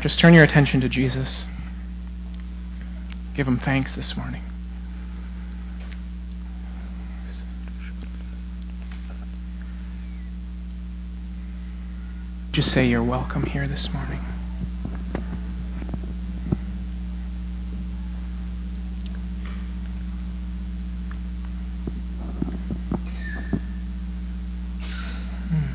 Just 0.00 0.20
turn 0.20 0.32
your 0.32 0.44
attention 0.44 0.80
to 0.80 0.88
Jesus. 0.88 1.46
Give 3.34 3.48
him 3.48 3.58
thanks 3.58 3.96
this 3.96 4.16
morning. 4.16 4.42
Just 12.52 12.72
say 12.72 12.86
you're 12.86 13.02
welcome 13.02 13.44
here 13.44 13.66
this 13.66 13.92
morning. 13.92 14.20
Hmm. 25.48 25.66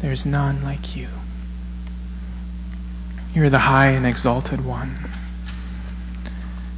There's 0.00 0.26
none 0.26 0.62
like 0.62 0.94
you. 0.94 1.17
You're 3.38 3.50
the 3.50 3.60
high 3.60 3.90
and 3.90 4.04
exalted 4.04 4.64
one, 4.64 5.12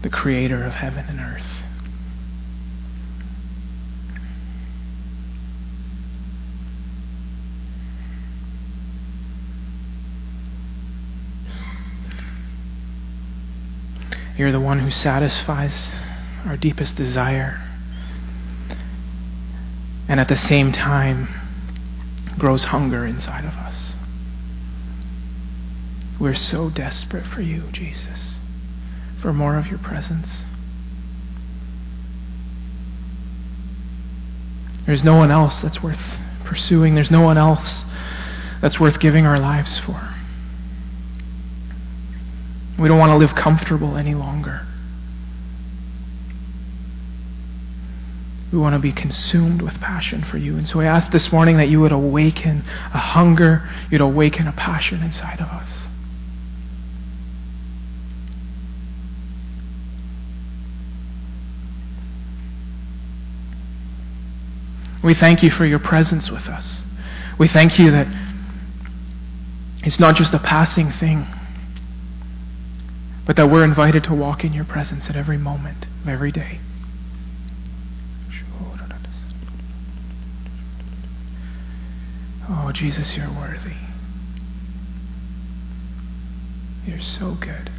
the 0.02 0.10
creator 0.10 0.62
of 0.62 0.74
heaven 0.74 1.06
and 1.08 1.18
earth. 1.18 1.62
You're 14.36 14.52
the 14.52 14.60
one 14.60 14.80
who 14.80 14.90
satisfies 14.90 15.90
our 16.44 16.58
deepest 16.58 16.94
desire 16.94 17.66
and 20.08 20.20
at 20.20 20.28
the 20.28 20.36
same 20.36 20.72
time 20.72 21.28
grows 22.36 22.64
hunger 22.64 23.06
inside 23.06 23.46
of 23.46 23.54
us. 23.54 23.89
We're 26.20 26.34
so 26.34 26.68
desperate 26.68 27.24
for 27.24 27.40
you, 27.40 27.62
Jesus, 27.72 28.36
for 29.22 29.32
more 29.32 29.56
of 29.56 29.66
your 29.68 29.78
presence. 29.78 30.44
There's 34.84 35.02
no 35.02 35.16
one 35.16 35.30
else 35.30 35.58
that's 35.60 35.82
worth 35.82 36.18
pursuing, 36.44 36.94
there's 36.94 37.10
no 37.10 37.22
one 37.22 37.38
else 37.38 37.86
that's 38.60 38.78
worth 38.78 39.00
giving 39.00 39.24
our 39.24 39.38
lives 39.38 39.78
for. 39.78 40.14
We 42.78 42.88
don't 42.88 42.98
want 42.98 43.10
to 43.10 43.16
live 43.16 43.34
comfortable 43.34 43.96
any 43.96 44.14
longer. 44.14 44.66
We 48.52 48.58
want 48.58 48.74
to 48.74 48.78
be 48.78 48.92
consumed 48.92 49.62
with 49.62 49.80
passion 49.80 50.24
for 50.24 50.36
you. 50.36 50.56
And 50.56 50.66
so 50.68 50.80
I 50.80 50.86
ask 50.86 51.12
this 51.12 51.32
morning 51.32 51.56
that 51.58 51.68
you 51.68 51.80
would 51.80 51.92
awaken 51.92 52.64
a 52.92 52.98
hunger, 52.98 53.70
you'd 53.90 54.00
awaken 54.00 54.48
a 54.48 54.52
passion 54.52 55.02
inside 55.02 55.40
of 55.40 55.48
us. 55.48 55.86
We 65.02 65.14
thank 65.14 65.42
you 65.42 65.50
for 65.50 65.64
your 65.64 65.78
presence 65.78 66.30
with 66.30 66.46
us. 66.48 66.82
We 67.38 67.48
thank 67.48 67.78
you 67.78 67.90
that 67.90 68.06
it's 69.82 69.98
not 69.98 70.14
just 70.16 70.34
a 70.34 70.38
passing 70.38 70.92
thing 70.92 71.26
but 73.30 73.36
that 73.36 73.48
we're 73.48 73.62
invited 73.62 74.02
to 74.02 74.12
walk 74.12 74.42
in 74.44 74.52
your 74.52 74.64
presence 74.64 75.08
at 75.08 75.14
every 75.14 75.38
moment 75.38 75.86
of 76.02 76.08
every 76.08 76.32
day. 76.32 76.58
Oh, 82.48 82.72
Jesus, 82.72 83.16
you're 83.16 83.30
worthy. 83.30 83.76
You're 86.84 87.00
so 87.00 87.36
good. 87.36 87.70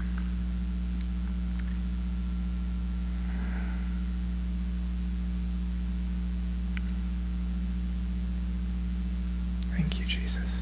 Thank 9.75 9.99
you, 9.99 10.05
Jesus. 10.05 10.61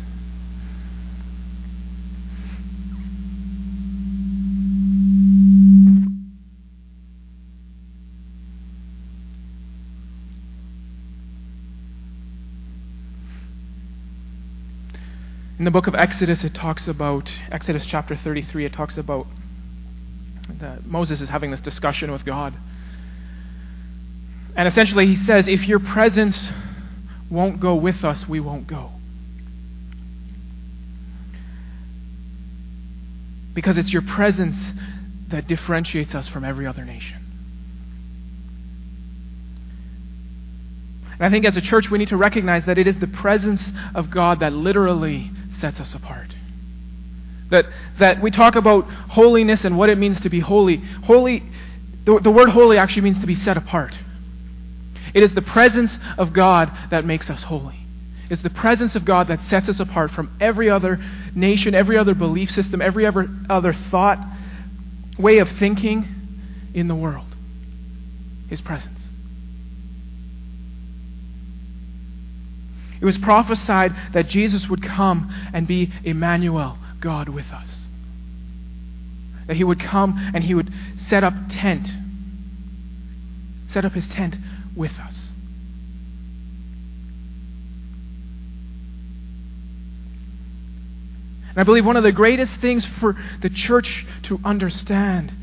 In 15.59 15.65
the 15.65 15.71
book 15.71 15.87
of 15.87 15.95
Exodus, 15.95 16.45
it 16.45 16.53
talks 16.53 16.87
about, 16.87 17.29
Exodus 17.51 17.85
chapter 17.85 18.15
33, 18.15 18.63
it 18.63 18.71
talks 18.71 18.97
about 18.97 19.27
that 20.47 20.85
Moses 20.85 21.19
is 21.19 21.27
having 21.27 21.51
this 21.51 21.59
discussion 21.59 22.13
with 22.13 22.23
God. 22.23 22.57
And 24.55 24.69
essentially, 24.69 25.05
he 25.05 25.15
says, 25.15 25.49
If 25.49 25.67
your 25.67 25.79
presence 25.79 26.49
won't 27.29 27.59
go 27.59 27.75
with 27.75 28.05
us, 28.05 28.25
we 28.25 28.39
won't 28.39 28.67
go. 28.67 28.91
Because 33.53 33.77
it's 33.77 33.91
your 33.91 34.01
presence 34.01 34.55
that 35.27 35.45
differentiates 35.45 36.15
us 36.15 36.29
from 36.29 36.45
every 36.45 36.65
other 36.65 36.85
nation. 36.85 37.25
And 41.11 41.23
I 41.23 41.29
think 41.29 41.45
as 41.45 41.57
a 41.57 41.61
church, 41.61 41.91
we 41.91 41.97
need 41.97 42.07
to 42.07 42.17
recognize 42.17 42.63
that 42.63 42.77
it 42.77 42.87
is 42.87 42.97
the 42.99 43.07
presence 43.07 43.69
of 43.93 44.09
God 44.09 44.39
that 44.39 44.53
literally 44.53 45.31
sets 45.59 45.79
us 45.79 45.93
apart. 45.93 46.35
That, 47.51 47.65
that 47.97 48.21
we 48.21 48.31
talk 48.31 48.55
about 48.55 48.85
holiness 48.89 49.65
and 49.65 49.77
what 49.77 49.89
it 49.89 49.97
means 49.97 50.19
to 50.21 50.29
be 50.29 50.39
holy. 50.39 50.77
Holy, 51.03 51.43
the, 52.05 52.19
the 52.19 52.31
word 52.31 52.49
holy 52.49 52.77
actually 52.77 53.03
means 53.03 53.19
to 53.19 53.27
be 53.27 53.35
set 53.35 53.57
apart. 53.57 53.97
It 55.13 55.23
is 55.23 55.33
the 55.33 55.41
presence 55.41 55.97
of 56.17 56.33
God 56.33 56.71
that 56.91 57.05
makes 57.05 57.29
us 57.29 57.43
holy. 57.43 57.79
It's 58.29 58.41
the 58.43 58.51
presence 58.51 58.95
of 58.95 59.05
God 59.05 59.27
that 59.29 59.41
sets 59.41 59.67
us 59.69 59.79
apart 59.79 60.11
from 60.11 60.35
every 60.39 60.69
other 60.69 61.03
nation, 61.33 61.73
every 61.73 61.97
other 61.97 62.13
belief 62.13 62.51
system, 62.51 62.81
every 62.81 63.05
other, 63.05 63.27
other 63.49 63.73
thought, 63.73 64.19
way 65.17 65.39
of 65.39 65.49
thinking 65.49 66.07
in 66.73 66.87
the 66.87 66.95
world. 66.95 67.25
His 68.49 68.61
presence. 68.61 69.08
It 73.01 73.05
was 73.05 73.17
prophesied 73.17 73.95
that 74.13 74.27
Jesus 74.27 74.67
would 74.67 74.83
come 74.83 75.33
and 75.53 75.67
be 75.67 75.91
Emmanuel, 76.03 76.77
God 76.99 77.29
with 77.29 77.49
us. 77.51 77.87
That 79.47 79.55
he 79.55 79.63
would 79.63 79.79
come 79.79 80.31
and 80.33 80.43
he 80.43 80.53
would 80.53 80.71
set 81.07 81.23
up 81.23 81.33
tent, 81.49 81.89
set 83.67 83.85
up 83.85 83.93
his 83.93 84.07
tent 84.07 84.35
with 84.75 84.99
us. 84.99 85.29
And 91.49 91.57
I 91.57 91.63
believe 91.63 91.85
one 91.85 91.97
of 91.97 92.03
the 92.03 92.11
greatest 92.11 92.59
things 92.59 92.85
for 92.85 93.17
the 93.41 93.49
church 93.49 94.05
to 94.23 94.39
understand 94.43 95.33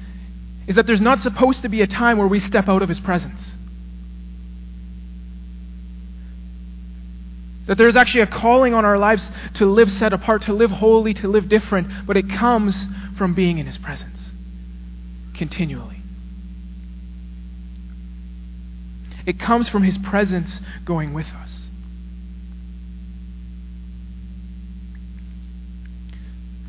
is 0.66 0.76
that 0.76 0.86
there's 0.86 1.00
not 1.00 1.20
supposed 1.20 1.62
to 1.62 1.68
be 1.68 1.82
a 1.82 1.86
time 1.86 2.18
where 2.18 2.28
we 2.28 2.38
step 2.38 2.68
out 2.68 2.82
of 2.82 2.88
his 2.88 3.00
presence. 3.00 3.55
That 7.66 7.78
there's 7.78 7.96
actually 7.96 8.22
a 8.22 8.26
calling 8.26 8.74
on 8.74 8.84
our 8.84 8.98
lives 8.98 9.28
to 9.54 9.66
live 9.66 9.90
set 9.90 10.12
apart, 10.12 10.42
to 10.42 10.52
live 10.52 10.70
holy, 10.70 11.14
to 11.14 11.28
live 11.28 11.48
different, 11.48 12.06
but 12.06 12.16
it 12.16 12.30
comes 12.30 12.86
from 13.16 13.34
being 13.34 13.58
in 13.58 13.66
His 13.66 13.78
presence 13.78 14.32
continually. 15.34 16.02
It 19.26 19.40
comes 19.40 19.68
from 19.68 19.82
His 19.82 19.98
presence 19.98 20.60
going 20.84 21.12
with 21.12 21.26
us. 21.26 21.68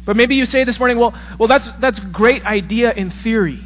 But 0.05 0.15
maybe 0.15 0.35
you 0.35 0.45
say 0.45 0.63
this 0.63 0.79
morning, 0.79 0.97
well, 0.97 1.13
well 1.37 1.47
that's, 1.47 1.69
that's 1.79 1.99
a 1.99 2.05
great 2.05 2.45
idea 2.45 2.93
in 2.93 3.11
theory. 3.11 3.59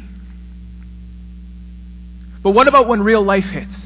But 2.42 2.50
what 2.50 2.66
about 2.66 2.88
when 2.88 3.02
real 3.02 3.22
life 3.22 3.44
hits? 3.44 3.76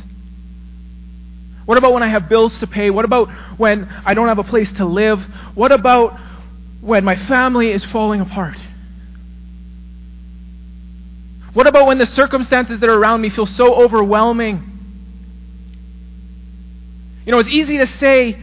What 1.67 1.79
about 1.79 1.93
when 1.93 2.03
I 2.03 2.09
have 2.09 2.29
bills 2.29 2.59
to 2.61 2.67
pay? 2.67 2.91
What 2.91 3.05
about 3.05 3.29
when 3.59 3.85
I 4.05 4.15
don't 4.15 4.29
have 4.29 4.39
a 4.39 4.45
place 4.45 4.73
to 4.75 4.85
live? 4.85 5.21
What 5.55 5.73
about 5.73 6.19
when 6.81 7.05
my 7.05 7.17
family 7.17 7.73
is 7.73 7.85
falling 7.85 8.21
apart? 8.21 8.57
What 11.53 11.67
about 11.67 11.87
when 11.87 11.99
the 11.99 12.07
circumstances 12.07 12.81
that 12.81 12.89
are 12.89 12.99
around 12.99 13.21
me 13.21 13.31
feel 13.31 13.47
so 13.47 13.75
overwhelming? 13.75 14.63
You 17.25 17.33
know, 17.33 17.41
it's 17.41 17.49
easy 17.49 17.79
to 17.79 17.87
say 17.87 18.41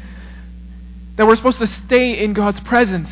that 1.16 1.25
we're 1.25 1.36
supposed 1.36 1.60
to 1.60 1.68
stay 1.68 2.22
in 2.22 2.34
God's 2.34 2.60
presence. 2.60 3.10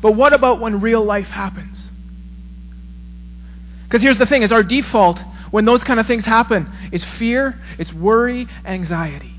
But 0.00 0.12
what 0.12 0.32
about 0.32 0.60
when 0.60 0.80
real 0.80 1.04
life 1.04 1.28
happens? 1.28 1.92
Because 3.84 4.02
here's 4.02 4.18
the 4.18 4.26
thing 4.26 4.42
is 4.42 4.50
our 4.50 4.64
default 4.64 5.20
when 5.52 5.64
those 5.64 5.84
kind 5.84 6.00
of 6.00 6.08
things 6.08 6.24
happen 6.24 6.68
is 6.90 7.04
fear, 7.04 7.60
it's 7.78 7.92
worry, 7.92 8.48
anxiety. 8.64 9.36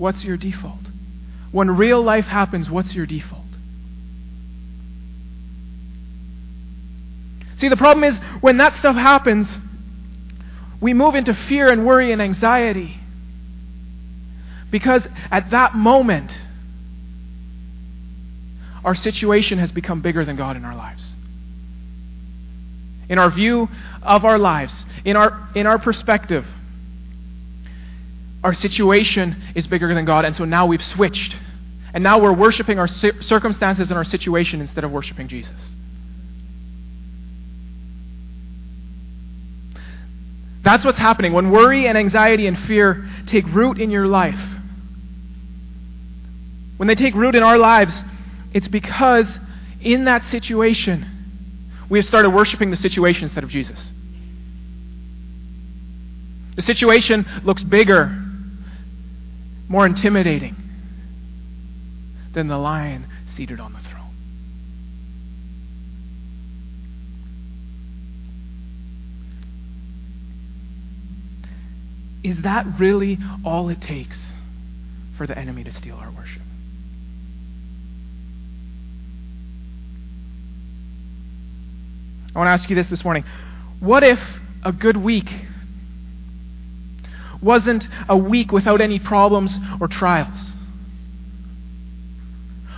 what's 0.00 0.24
your 0.24 0.36
default? 0.36 0.80
When 1.52 1.76
real 1.76 2.02
life 2.02 2.26
happens, 2.26 2.70
what's 2.70 2.94
your 2.94 3.06
default? 3.06 3.44
See, 7.56 7.68
the 7.68 7.76
problem 7.76 8.04
is 8.04 8.16
when 8.40 8.56
that 8.56 8.74
stuff 8.76 8.96
happens, 8.96 9.60
we 10.80 10.94
move 10.94 11.14
into 11.14 11.34
fear 11.34 11.68
and 11.68 11.84
worry 11.84 12.10
and 12.10 12.22
anxiety. 12.22 12.98
Because 14.70 15.06
at 15.30 15.50
that 15.50 15.74
moment, 15.74 16.32
our 18.84 18.94
situation 18.94 19.58
has 19.58 19.72
become 19.72 20.00
bigger 20.00 20.24
than 20.24 20.36
God 20.36 20.56
in 20.56 20.64
our 20.64 20.74
lives. 20.74 21.14
In 23.08 23.18
our 23.18 23.30
view 23.30 23.68
of 24.02 24.24
our 24.24 24.38
lives, 24.38 24.86
in 25.04 25.16
our, 25.16 25.48
in 25.54 25.66
our 25.66 25.78
perspective, 25.78 26.46
our 28.42 28.54
situation 28.54 29.42
is 29.54 29.66
bigger 29.66 29.92
than 29.94 30.04
God, 30.04 30.24
and 30.24 30.34
so 30.34 30.44
now 30.44 30.66
we've 30.66 30.82
switched. 30.82 31.36
And 31.92 32.04
now 32.04 32.20
we're 32.20 32.32
worshiping 32.32 32.78
our 32.78 32.88
circumstances 32.88 33.90
and 33.90 33.98
our 33.98 34.04
situation 34.04 34.60
instead 34.60 34.84
of 34.84 34.92
worshiping 34.92 35.28
Jesus. 35.28 35.60
That's 40.62 40.84
what's 40.84 40.98
happening. 40.98 41.32
When 41.32 41.50
worry 41.50 41.86
and 41.88 41.96
anxiety 41.98 42.46
and 42.46 42.58
fear 42.60 43.08
take 43.26 43.46
root 43.46 43.78
in 43.78 43.90
your 43.90 44.06
life, 44.06 44.40
when 46.76 46.86
they 46.86 46.94
take 46.94 47.14
root 47.14 47.34
in 47.34 47.42
our 47.42 47.58
lives, 47.58 48.04
it's 48.52 48.68
because 48.68 49.38
in 49.80 50.04
that 50.06 50.24
situation, 50.24 51.06
we 51.88 51.98
have 51.98 52.06
started 52.06 52.30
worshiping 52.30 52.70
the 52.70 52.76
situation 52.76 53.24
instead 53.24 53.44
of 53.44 53.50
Jesus. 53.50 53.92
The 56.56 56.62
situation 56.62 57.24
looks 57.44 57.62
bigger, 57.62 58.06
more 59.68 59.86
intimidating 59.86 60.56
than 62.32 62.48
the 62.48 62.58
lion 62.58 63.06
seated 63.34 63.60
on 63.60 63.72
the 63.72 63.80
throne. 63.80 64.00
Is 72.22 72.42
that 72.42 72.66
really 72.78 73.18
all 73.44 73.68
it 73.68 73.80
takes 73.80 74.32
for 75.16 75.26
the 75.26 75.36
enemy 75.38 75.64
to 75.64 75.72
steal 75.72 75.96
our 75.96 76.10
worship? 76.10 76.42
I 82.34 82.38
want 82.38 82.46
to 82.46 82.52
ask 82.52 82.70
you 82.70 82.76
this 82.76 82.88
this 82.88 83.04
morning. 83.04 83.24
What 83.80 84.04
if 84.04 84.20
a 84.62 84.72
good 84.72 84.96
week 84.96 85.30
wasn't 87.42 87.88
a 88.08 88.16
week 88.16 88.52
without 88.52 88.80
any 88.80 88.98
problems 88.98 89.56
or 89.80 89.88
trials? 89.88 90.54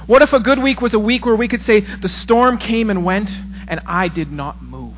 What 0.07 0.23
if 0.23 0.33
a 0.33 0.41
good 0.41 0.63
week 0.63 0.81
was 0.81 0.95
a 0.95 0.99
week 0.99 1.27
where 1.27 1.37
we 1.37 1.49
could 1.49 1.63
say, 1.63 1.81
the 1.81 2.09
storm 2.09 2.59
came 2.59 2.91
and 2.91 3.05
went, 3.05 3.31
and 3.69 3.81
I 3.87 4.09
did 4.09 4.33
not 4.33 4.63
move? 4.63 4.95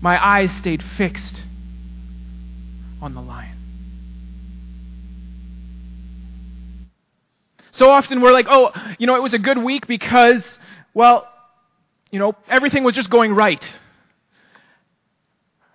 My 0.00 0.24
eyes 0.24 0.50
stayed 0.52 0.82
fixed 0.82 1.42
on 3.00 3.14
the 3.14 3.20
lion. 3.20 3.58
So 7.72 7.88
often 7.88 8.20
we're 8.20 8.32
like, 8.32 8.46
oh, 8.48 8.72
you 8.98 9.06
know, 9.06 9.16
it 9.16 9.22
was 9.22 9.32
a 9.32 9.38
good 9.38 9.58
week 9.58 9.86
because 9.86 10.44
well, 10.94 11.28
you 12.10 12.18
know, 12.18 12.34
everything 12.48 12.84
was 12.84 12.94
just 12.94 13.10
going 13.10 13.34
right. 13.34 13.64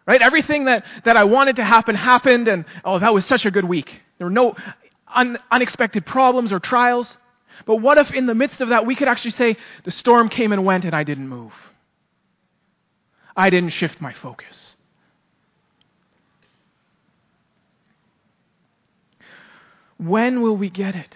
Right? 0.05 0.21
Everything 0.21 0.65
that, 0.65 0.85
that 1.03 1.17
I 1.17 1.25
wanted 1.25 1.57
to 1.57 1.63
happen 1.63 1.95
happened, 1.95 2.47
and 2.47 2.65
oh, 2.85 2.99
that 2.99 3.13
was 3.13 3.25
such 3.25 3.45
a 3.45 3.51
good 3.51 3.65
week. 3.65 4.01
There 4.17 4.27
were 4.27 4.31
no 4.31 4.55
un, 5.13 5.37
unexpected 5.51 6.05
problems 6.05 6.53
or 6.53 6.59
trials. 6.59 7.17
But 7.65 7.77
what 7.77 7.97
if 7.97 8.11
in 8.11 8.25
the 8.25 8.35
midst 8.35 8.61
of 8.61 8.69
that 8.69 8.85
we 8.85 8.95
could 8.95 9.07
actually 9.07 9.31
say, 9.31 9.57
the 9.83 9.91
storm 9.91 10.29
came 10.29 10.53
and 10.53 10.63
went 10.63 10.85
and 10.85 10.95
I 10.95 11.03
didn't 11.03 11.27
move? 11.27 11.53
I 13.35 13.49
didn't 13.49 13.69
shift 13.69 13.99
my 13.99 14.13
focus. 14.13 14.75
When 19.97 20.41
will 20.41 20.55
we 20.55 20.69
get 20.69 20.95
it? 20.95 21.15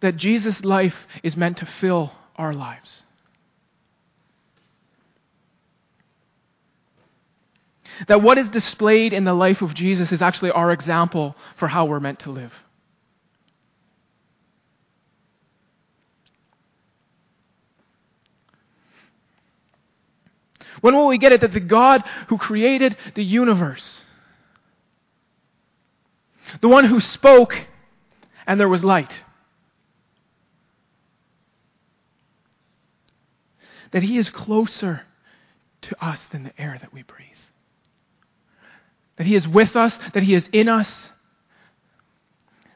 That 0.00 0.16
Jesus' 0.16 0.64
life 0.64 0.94
is 1.22 1.36
meant 1.36 1.58
to 1.58 1.66
fill 1.66 2.12
our 2.36 2.54
lives. 2.54 3.02
That 8.06 8.22
what 8.22 8.38
is 8.38 8.48
displayed 8.48 9.12
in 9.12 9.24
the 9.24 9.34
life 9.34 9.60
of 9.60 9.74
Jesus 9.74 10.12
is 10.12 10.22
actually 10.22 10.52
our 10.52 10.70
example 10.70 11.34
for 11.56 11.66
how 11.66 11.86
we're 11.86 11.98
meant 11.98 12.20
to 12.20 12.30
live. 12.30 12.52
When 20.80 20.94
will 20.94 21.08
we 21.08 21.18
get 21.18 21.32
it 21.32 21.40
that 21.40 21.52
the 21.52 21.60
God 21.60 22.04
who 22.28 22.38
created 22.38 22.96
the 23.16 23.24
universe, 23.24 24.02
the 26.60 26.68
one 26.68 26.84
who 26.84 27.00
spoke 27.00 27.66
and 28.46 28.60
there 28.60 28.68
was 28.68 28.84
light, 28.84 29.24
that 33.90 34.02
He 34.02 34.18
is 34.18 34.30
closer 34.30 35.02
to 35.82 36.04
us 36.04 36.24
than 36.32 36.44
the 36.44 36.60
air 36.60 36.76
that 36.80 36.92
we 36.92 37.02
breathe. 37.02 37.26
That 39.16 39.26
He 39.26 39.34
is 39.34 39.46
with 39.46 39.76
us, 39.76 39.98
that 40.14 40.22
He 40.22 40.34
is 40.34 40.48
in 40.52 40.68
us, 40.68 41.10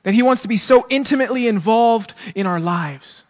that 0.03 0.15
He 0.15 0.23
wants 0.23 0.43
to 0.43 0.49
be 0.49 0.57
so 0.57 0.87
intimately 0.91 1.47
involved 1.47 2.15
in 2.35 2.47
our 2.47 2.61
lives. 2.61 3.25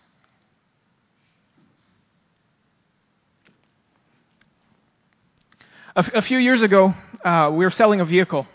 A, 5.95 5.99
f- 5.99 6.11
a 6.15 6.23
few 6.23 6.39
years 6.39 6.63
ago, 6.63 6.95
uh, 7.23 7.51
we 7.53 7.65
were 7.65 7.71
selling 7.71 8.01
a 8.01 8.05
vehicle. 8.07 8.47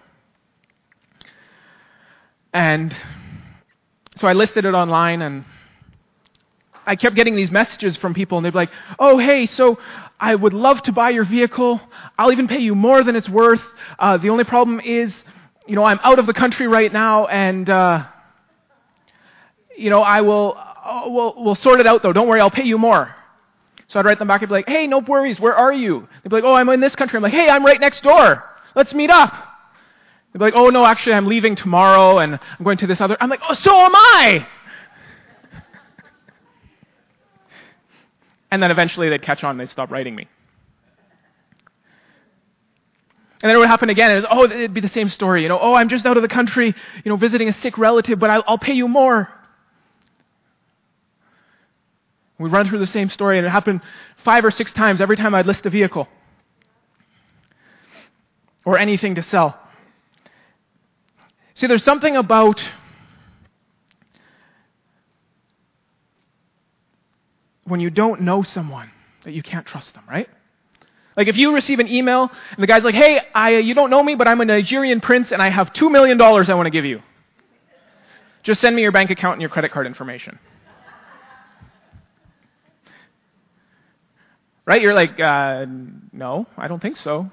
And 2.51 2.95
so 4.15 4.25
I 4.25 4.33
listed 4.33 4.65
it 4.65 4.73
online 4.73 5.21
and 5.21 5.45
I 6.87 6.95
kept 6.95 7.15
getting 7.15 7.35
these 7.35 7.51
messages 7.51 7.97
from 7.97 8.13
people, 8.13 8.37
and 8.37 8.45
they'd 8.45 8.51
be 8.51 8.57
like, 8.57 8.71
oh, 8.97 9.17
hey, 9.17 9.45
so 9.45 9.77
I 10.19 10.33
would 10.33 10.53
love 10.53 10.81
to 10.83 10.91
buy 10.91 11.09
your 11.09 11.25
vehicle. 11.25 11.81
I'll 12.17 12.31
even 12.31 12.47
pay 12.47 12.59
you 12.59 12.73
more 12.73 13.03
than 13.03 13.15
it's 13.15 13.29
worth. 13.29 13.61
Uh, 13.99 14.17
the 14.17 14.29
only 14.29 14.45
problem 14.45 14.79
is, 14.79 15.13
you 15.67 15.75
know, 15.75 15.83
I'm 15.83 15.99
out 16.01 16.17
of 16.17 16.25
the 16.25 16.33
country 16.33 16.67
right 16.67 16.91
now, 16.91 17.25
and, 17.27 17.69
uh, 17.69 18.05
you 19.77 19.89
know, 19.89 20.01
I 20.01 20.21
will, 20.21 20.57
uh, 20.57 21.03
we'll, 21.05 21.35
we'll 21.37 21.55
sort 21.55 21.79
it 21.81 21.85
out, 21.85 22.01
though. 22.01 22.13
Don't 22.13 22.27
worry, 22.27 22.39
I'll 22.39 22.49
pay 22.49 22.63
you 22.63 22.77
more. 22.77 23.13
So 23.89 23.99
I'd 23.99 24.05
write 24.05 24.19
them 24.19 24.27
back 24.27 24.41
and 24.41 24.49
be 24.49 24.55
like, 24.55 24.67
hey, 24.67 24.87
no 24.87 24.99
worries, 24.99 25.39
where 25.39 25.55
are 25.55 25.73
you? 25.73 26.07
They'd 26.23 26.29
be 26.29 26.35
like, 26.37 26.45
oh, 26.45 26.53
I'm 26.53 26.69
in 26.69 26.79
this 26.79 26.95
country. 26.95 27.17
I'm 27.17 27.23
like, 27.23 27.33
hey, 27.33 27.49
I'm 27.49 27.65
right 27.65 27.79
next 27.79 28.01
door. 28.01 28.43
Let's 28.75 28.93
meet 28.93 29.09
up. 29.09 29.33
They'd 30.31 30.39
be 30.39 30.45
like, 30.45 30.55
oh, 30.55 30.69
no, 30.69 30.85
actually, 30.85 31.13
I'm 31.13 31.27
leaving 31.27 31.55
tomorrow, 31.55 32.19
and 32.19 32.33
I'm 32.33 32.63
going 32.63 32.77
to 32.77 32.87
this 32.87 33.01
other. 33.01 33.17
I'm 33.19 33.29
like, 33.29 33.41
oh, 33.47 33.53
so 33.53 33.73
am 33.73 33.95
I! 33.95 34.47
And 38.49 38.63
then 38.63 38.71
eventually 38.71 39.09
they'd 39.09 39.21
catch 39.21 39.43
on 39.43 39.51
and 39.51 39.59
they'd 39.59 39.69
stop 39.69 39.91
writing 39.91 40.15
me. 40.15 40.27
And 43.41 43.49
then 43.49 43.55
it 43.55 43.59
would 43.59 43.67
happen 43.67 43.89
again. 43.89 44.11
It 44.11 44.15
was, 44.15 44.25
oh, 44.29 44.45
it'd 44.45 44.73
be 44.73 44.81
the 44.81 44.89
same 44.89 45.09
story. 45.09 45.43
You 45.43 45.49
know, 45.49 45.59
oh, 45.61 45.75
I'm 45.75 45.89
just 45.89 46.05
out 46.05 46.17
of 46.17 46.23
the 46.23 46.29
country, 46.29 46.73
you 47.03 47.09
know, 47.09 47.17
visiting 47.17 47.47
a 47.47 47.53
sick 47.53 47.77
relative, 47.77 48.17
but 48.17 48.29
I'll, 48.29 48.43
I'll 48.47 48.57
pay 48.57 48.73
you 48.73 48.87
more. 48.87 49.29
We'd 52.39 52.51
run 52.51 52.67
through 52.67 52.79
the 52.79 52.87
same 52.87 53.09
story, 53.09 53.37
and 53.37 53.45
it 53.45 53.49
happened 53.49 53.81
five 54.23 54.45
or 54.45 54.51
six 54.51 54.71
times 54.71 55.01
every 55.01 55.17
time 55.17 55.35
I'd 55.35 55.47
list 55.47 55.65
a 55.65 55.69
vehicle 55.69 56.07
or 58.65 58.77
anything 58.77 59.15
to 59.15 59.23
sell. 59.23 59.59
See, 61.53 61.67
there's 61.67 61.83
something 61.83 62.15
about 62.15 62.61
when 67.67 67.79
you 67.81 67.89
don't 67.89 68.21
know 68.21 68.43
someone 68.43 68.89
that 69.23 69.33
you 69.33 69.43
can't 69.43 69.65
trust 69.65 69.93
them, 69.93 70.03
right? 70.09 70.29
Like 71.17 71.27
if 71.27 71.35
you 71.37 71.53
receive 71.53 71.79
an 71.79 71.87
email 71.87 72.31
and 72.51 72.63
the 72.63 72.67
guy's 72.67 72.83
like, 72.83 72.95
"Hey, 72.95 73.19
I, 73.35 73.57
you 73.57 73.73
don't 73.73 73.89
know 73.89 74.01
me, 74.01 74.15
but 74.15 74.27
I'm 74.27 74.39
a 74.39 74.45
Nigerian 74.45 75.01
prince 75.01 75.31
and 75.31 75.41
I 75.41 75.49
have 75.49 75.73
two 75.73 75.89
million 75.89 76.17
dollars 76.17 76.49
I 76.49 76.53
want 76.53 76.67
to 76.67 76.71
give 76.71 76.85
you. 76.85 77.01
Just 78.43 78.61
send 78.61 78.75
me 78.75 78.81
your 78.81 78.93
bank 78.93 79.09
account 79.09 79.33
and 79.33 79.41
your 79.41 79.49
credit 79.49 79.71
card 79.71 79.85
information." 79.85 80.39
Right? 84.65 84.81
You're 84.81 84.93
like, 84.93 85.19
uh, 85.19 85.65
"No, 86.11 86.45
I 86.57 86.67
don't 86.67 86.81
think 86.81 86.97
so." 86.97 87.31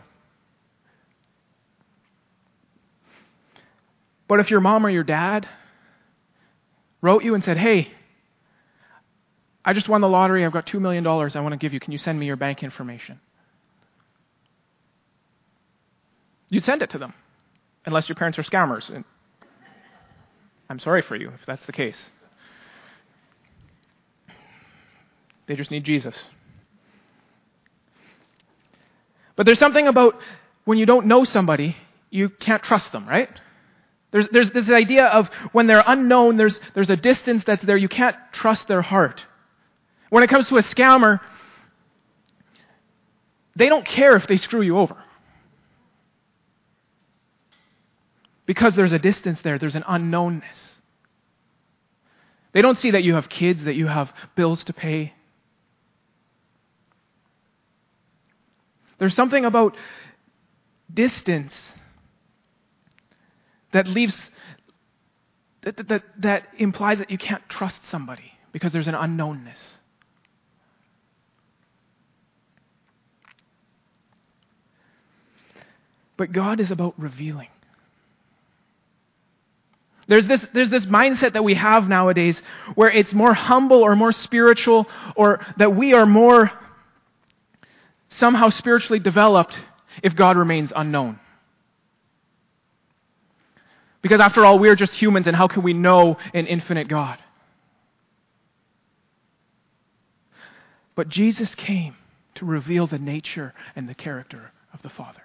But 4.26 4.40
if 4.40 4.50
your 4.50 4.60
mom 4.60 4.86
or 4.86 4.90
your 4.90 5.04
dad 5.04 5.48
wrote 7.02 7.22
you 7.22 7.34
and 7.34 7.44
said, 7.44 7.58
"Hey, 7.58 7.90
I 9.64 9.72
just 9.72 9.88
won 9.88 10.00
the 10.00 10.08
lottery. 10.08 10.44
I've 10.44 10.52
got 10.52 10.66
$2 10.66 10.80
million 10.80 11.06
I 11.06 11.40
want 11.40 11.52
to 11.52 11.56
give 11.56 11.72
you. 11.72 11.80
Can 11.80 11.92
you 11.92 11.98
send 11.98 12.18
me 12.18 12.26
your 12.26 12.36
bank 12.36 12.62
information? 12.62 13.20
you'd 16.54 16.64
send 16.64 16.82
it 16.82 16.90
to 16.90 16.98
them, 16.98 17.12
unless 17.84 18.08
your 18.08 18.14
parents 18.14 18.38
are 18.38 18.44
scammers. 18.44 19.04
I'm 20.70 20.78
sorry 20.78 21.02
for 21.02 21.16
you 21.16 21.30
if 21.30 21.44
that's 21.46 21.64
the 21.66 21.72
case. 21.72 22.00
They 25.46 25.56
just 25.56 25.70
need 25.70 25.84
Jesus. 25.84 26.16
But 29.36 29.46
there's 29.46 29.58
something 29.58 29.88
about 29.88 30.14
when 30.64 30.78
you 30.78 30.86
don't 30.86 31.06
know 31.06 31.24
somebody, 31.24 31.76
you 32.08 32.28
can't 32.28 32.62
trust 32.62 32.92
them, 32.92 33.06
right? 33.06 33.28
There's, 34.12 34.28
there's 34.30 34.50
this 34.52 34.70
idea 34.70 35.06
of 35.06 35.28
when 35.52 35.66
they're 35.66 35.82
unknown, 35.84 36.36
there's, 36.36 36.58
there's 36.74 36.88
a 36.88 36.96
distance 36.96 37.42
that's 37.44 37.64
there. 37.64 37.76
You 37.76 37.88
can't 37.88 38.16
trust 38.32 38.68
their 38.68 38.80
heart. 38.80 39.26
When 40.14 40.22
it 40.22 40.30
comes 40.30 40.46
to 40.50 40.58
a 40.58 40.62
scammer, 40.62 41.18
they 43.56 43.68
don't 43.68 43.84
care 43.84 44.14
if 44.14 44.28
they 44.28 44.36
screw 44.36 44.62
you 44.62 44.78
over. 44.78 44.96
Because 48.46 48.76
there's 48.76 48.92
a 48.92 49.00
distance 49.00 49.40
there, 49.40 49.58
there's 49.58 49.74
an 49.74 49.82
unknownness. 49.82 50.74
They 52.52 52.62
don't 52.62 52.78
see 52.78 52.92
that 52.92 53.02
you 53.02 53.14
have 53.14 53.28
kids, 53.28 53.64
that 53.64 53.74
you 53.74 53.88
have 53.88 54.12
bills 54.36 54.62
to 54.64 54.72
pay. 54.72 55.14
There's 59.00 59.16
something 59.16 59.44
about 59.44 59.76
distance 60.92 61.52
that 63.72 63.88
leaves 63.88 64.30
that, 65.62 65.88
that, 65.88 66.04
that 66.20 66.44
implies 66.56 66.98
that 66.98 67.10
you 67.10 67.18
can't 67.18 67.42
trust 67.48 67.84
somebody 67.86 68.30
because 68.52 68.70
there's 68.70 68.86
an 68.86 68.94
unknownness. 68.94 69.58
But 76.16 76.32
God 76.32 76.60
is 76.60 76.70
about 76.70 76.94
revealing. 76.98 77.48
There's 80.06 80.26
this, 80.26 80.46
there's 80.52 80.70
this 80.70 80.86
mindset 80.86 81.32
that 81.32 81.44
we 81.44 81.54
have 81.54 81.88
nowadays 81.88 82.40
where 82.74 82.90
it's 82.90 83.12
more 83.12 83.32
humble 83.32 83.78
or 83.78 83.96
more 83.96 84.12
spiritual 84.12 84.86
or 85.16 85.44
that 85.56 85.74
we 85.74 85.94
are 85.94 86.06
more 86.06 86.50
somehow 88.10 88.50
spiritually 88.50 89.00
developed 89.00 89.58
if 90.02 90.14
God 90.14 90.36
remains 90.36 90.72
unknown. 90.74 91.18
Because 94.02 94.20
after 94.20 94.44
all, 94.44 94.58
we're 94.58 94.76
just 94.76 94.92
humans, 94.92 95.26
and 95.26 95.34
how 95.34 95.48
can 95.48 95.62
we 95.62 95.72
know 95.72 96.18
an 96.34 96.46
infinite 96.46 96.88
God? 96.88 97.18
But 100.94 101.08
Jesus 101.08 101.54
came 101.54 101.96
to 102.34 102.44
reveal 102.44 102.86
the 102.86 102.98
nature 102.98 103.54
and 103.74 103.88
the 103.88 103.94
character 103.94 104.52
of 104.74 104.82
the 104.82 104.90
Father. 104.90 105.22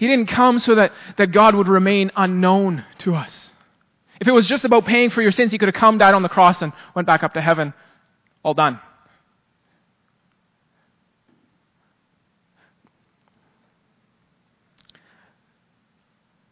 He 0.00 0.06
didn't 0.06 0.28
come 0.28 0.60
so 0.60 0.76
that, 0.76 0.92
that 1.18 1.30
God 1.30 1.54
would 1.54 1.68
remain 1.68 2.10
unknown 2.16 2.86
to 3.00 3.14
us. 3.14 3.52
If 4.18 4.26
it 4.26 4.32
was 4.32 4.48
just 4.48 4.64
about 4.64 4.86
paying 4.86 5.10
for 5.10 5.20
your 5.20 5.30
sins, 5.30 5.52
He 5.52 5.58
could 5.58 5.68
have 5.68 5.74
come, 5.74 5.98
died 5.98 6.14
on 6.14 6.22
the 6.22 6.30
cross, 6.30 6.62
and 6.62 6.72
went 6.94 7.04
back 7.06 7.22
up 7.22 7.34
to 7.34 7.40
heaven. 7.42 7.74
All 8.42 8.54
done. 8.54 8.80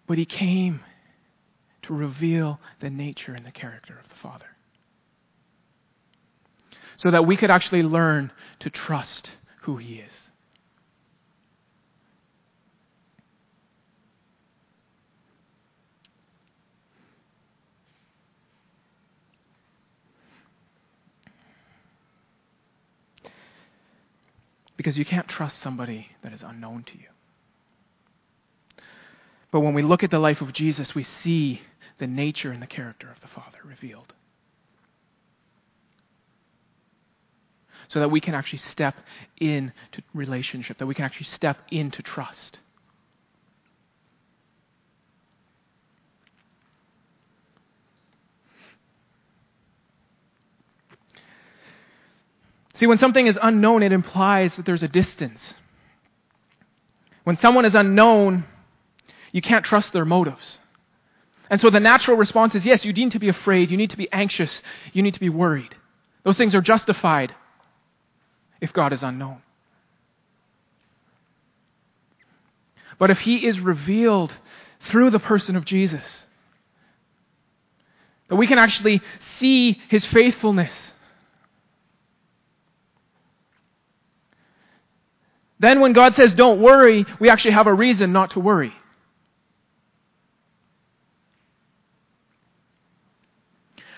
But 0.06 0.18
he 0.18 0.26
came 0.26 0.80
to 1.84 1.94
reveal 1.94 2.60
the 2.80 2.90
nature 2.90 3.32
and 3.32 3.46
the 3.46 3.50
character 3.50 3.98
of 3.98 4.10
the 4.10 4.16
Father. 4.16 4.44
So 6.96 7.10
that 7.10 7.26
we 7.26 7.38
could 7.38 7.50
actually 7.50 7.82
learn 7.82 8.30
to 8.60 8.68
trust 8.68 9.30
who 9.62 9.78
he 9.78 9.94
is. 10.00 10.12
Because 24.78 24.96
you 24.96 25.04
can't 25.04 25.28
trust 25.28 25.58
somebody 25.58 26.06
that 26.22 26.32
is 26.32 26.40
unknown 26.40 26.84
to 26.84 26.92
you. 26.96 27.08
But 29.50 29.60
when 29.60 29.74
we 29.74 29.82
look 29.82 30.04
at 30.04 30.10
the 30.10 30.20
life 30.20 30.40
of 30.40 30.52
Jesus, 30.52 30.94
we 30.94 31.02
see 31.02 31.62
the 31.98 32.06
nature 32.06 32.52
and 32.52 32.62
the 32.62 32.66
character 32.66 33.10
of 33.10 33.20
the 33.20 33.26
Father 33.26 33.58
revealed. 33.64 34.14
So 37.88 37.98
that 37.98 38.10
we 38.10 38.20
can 38.20 38.34
actually 38.34 38.60
step 38.60 38.94
into 39.38 39.72
relationship, 40.14 40.78
that 40.78 40.86
we 40.86 40.94
can 40.94 41.04
actually 41.04 41.26
step 41.26 41.58
into 41.70 42.00
trust. 42.00 42.58
See, 52.78 52.86
when 52.86 52.98
something 52.98 53.26
is 53.26 53.36
unknown, 53.42 53.82
it 53.82 53.90
implies 53.90 54.54
that 54.54 54.64
there's 54.64 54.84
a 54.84 54.88
distance. 54.88 55.54
When 57.24 57.36
someone 57.36 57.64
is 57.64 57.74
unknown, 57.74 58.44
you 59.32 59.42
can't 59.42 59.64
trust 59.64 59.92
their 59.92 60.04
motives. 60.04 60.60
And 61.50 61.60
so 61.60 61.70
the 61.70 61.80
natural 61.80 62.16
response 62.16 62.54
is 62.54 62.64
yes, 62.64 62.84
you 62.84 62.92
need 62.92 63.10
to 63.12 63.18
be 63.18 63.28
afraid, 63.28 63.72
you 63.72 63.76
need 63.76 63.90
to 63.90 63.96
be 63.96 64.08
anxious, 64.12 64.62
you 64.92 65.02
need 65.02 65.14
to 65.14 65.20
be 65.20 65.28
worried. 65.28 65.74
Those 66.22 66.36
things 66.36 66.54
are 66.54 66.60
justified 66.60 67.34
if 68.60 68.72
God 68.72 68.92
is 68.92 69.02
unknown. 69.02 69.42
But 72.96 73.10
if 73.10 73.18
He 73.18 73.44
is 73.44 73.58
revealed 73.58 74.32
through 74.82 75.10
the 75.10 75.18
person 75.18 75.56
of 75.56 75.64
Jesus, 75.64 76.26
that 78.28 78.36
we 78.36 78.46
can 78.46 78.58
actually 78.58 79.02
see 79.38 79.80
His 79.88 80.06
faithfulness, 80.06 80.92
then 85.58 85.80
when 85.80 85.92
God 85.92 86.14
says 86.14 86.34
don't 86.34 86.60
worry, 86.60 87.04
we 87.20 87.30
actually 87.30 87.52
have 87.52 87.66
a 87.66 87.74
reason 87.74 88.12
not 88.12 88.32
to 88.32 88.40
worry. 88.40 88.72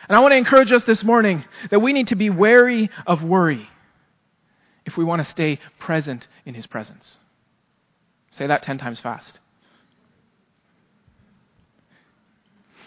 And 0.08 0.16
I 0.16 0.20
want 0.20 0.32
to 0.32 0.36
encourage 0.36 0.72
us 0.72 0.82
this 0.82 1.04
morning 1.04 1.44
that 1.70 1.78
we 1.78 1.92
need 1.92 2.08
to 2.08 2.16
be 2.16 2.30
wary 2.30 2.90
of 3.06 3.22
worry 3.22 3.68
if 4.84 4.96
we 4.96 5.04
want 5.04 5.22
to 5.22 5.28
stay 5.28 5.60
present 5.78 6.26
in 6.44 6.54
His 6.54 6.66
presence. 6.66 7.16
Say 8.32 8.48
that 8.48 8.64
10 8.64 8.78
times 8.78 8.98
fast. 8.98 9.38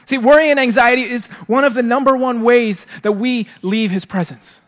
See, 0.09 0.17
worry 0.17 0.51
and 0.51 0.59
anxiety 0.59 1.03
is 1.03 1.23
one 1.47 1.63
of 1.63 1.73
the 1.75 1.81
number 1.81 2.17
one 2.17 2.41
ways 2.41 2.85
that 3.03 3.13
we 3.13 3.47
leave 3.61 3.89
His 3.89 4.03
presence. 4.03 4.59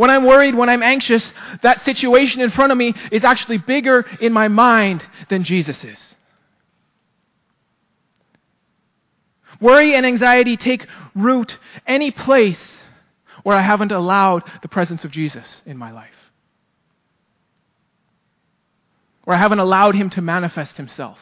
When 0.00 0.08
I'm 0.08 0.24
worried, 0.24 0.54
when 0.54 0.70
I'm 0.70 0.82
anxious, 0.82 1.30
that 1.60 1.82
situation 1.82 2.40
in 2.40 2.48
front 2.48 2.72
of 2.72 2.78
me 2.78 2.94
is 3.12 3.22
actually 3.22 3.58
bigger 3.58 4.06
in 4.18 4.32
my 4.32 4.48
mind 4.48 5.02
than 5.28 5.44
Jesus 5.44 5.84
is. 5.84 6.16
Worry 9.60 9.94
and 9.94 10.06
anxiety 10.06 10.56
take 10.56 10.86
root 11.14 11.58
any 11.86 12.10
place 12.10 12.80
where 13.42 13.54
I 13.54 13.60
haven't 13.60 13.92
allowed 13.92 14.42
the 14.62 14.68
presence 14.68 15.04
of 15.04 15.10
Jesus 15.10 15.60
in 15.66 15.76
my 15.76 15.90
life. 15.90 16.32
Where 19.24 19.36
I 19.36 19.38
haven't 19.38 19.58
allowed 19.58 19.96
him 19.96 20.08
to 20.08 20.22
manifest 20.22 20.78
himself. 20.78 21.18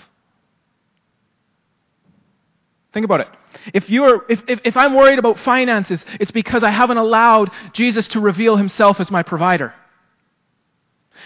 Think 2.99 3.05
about 3.05 3.21
it. 3.21 3.29
If, 3.75 3.89
you 3.89 4.03
are, 4.03 4.25
if, 4.29 4.43
if, 4.49 4.59
if 4.65 4.77
I'm 4.77 4.93
worried 4.93 5.21
about 5.21 5.39
finances, 5.39 6.05
it's 6.19 6.33
because 6.33 6.65
I 6.65 6.73
haven't 6.73 6.97
allowed 6.97 7.49
Jesus 7.73 8.09
to 8.09 8.19
reveal 8.19 8.57
himself 8.57 8.99
as 8.99 9.09
my 9.09 9.23
provider. 9.23 9.73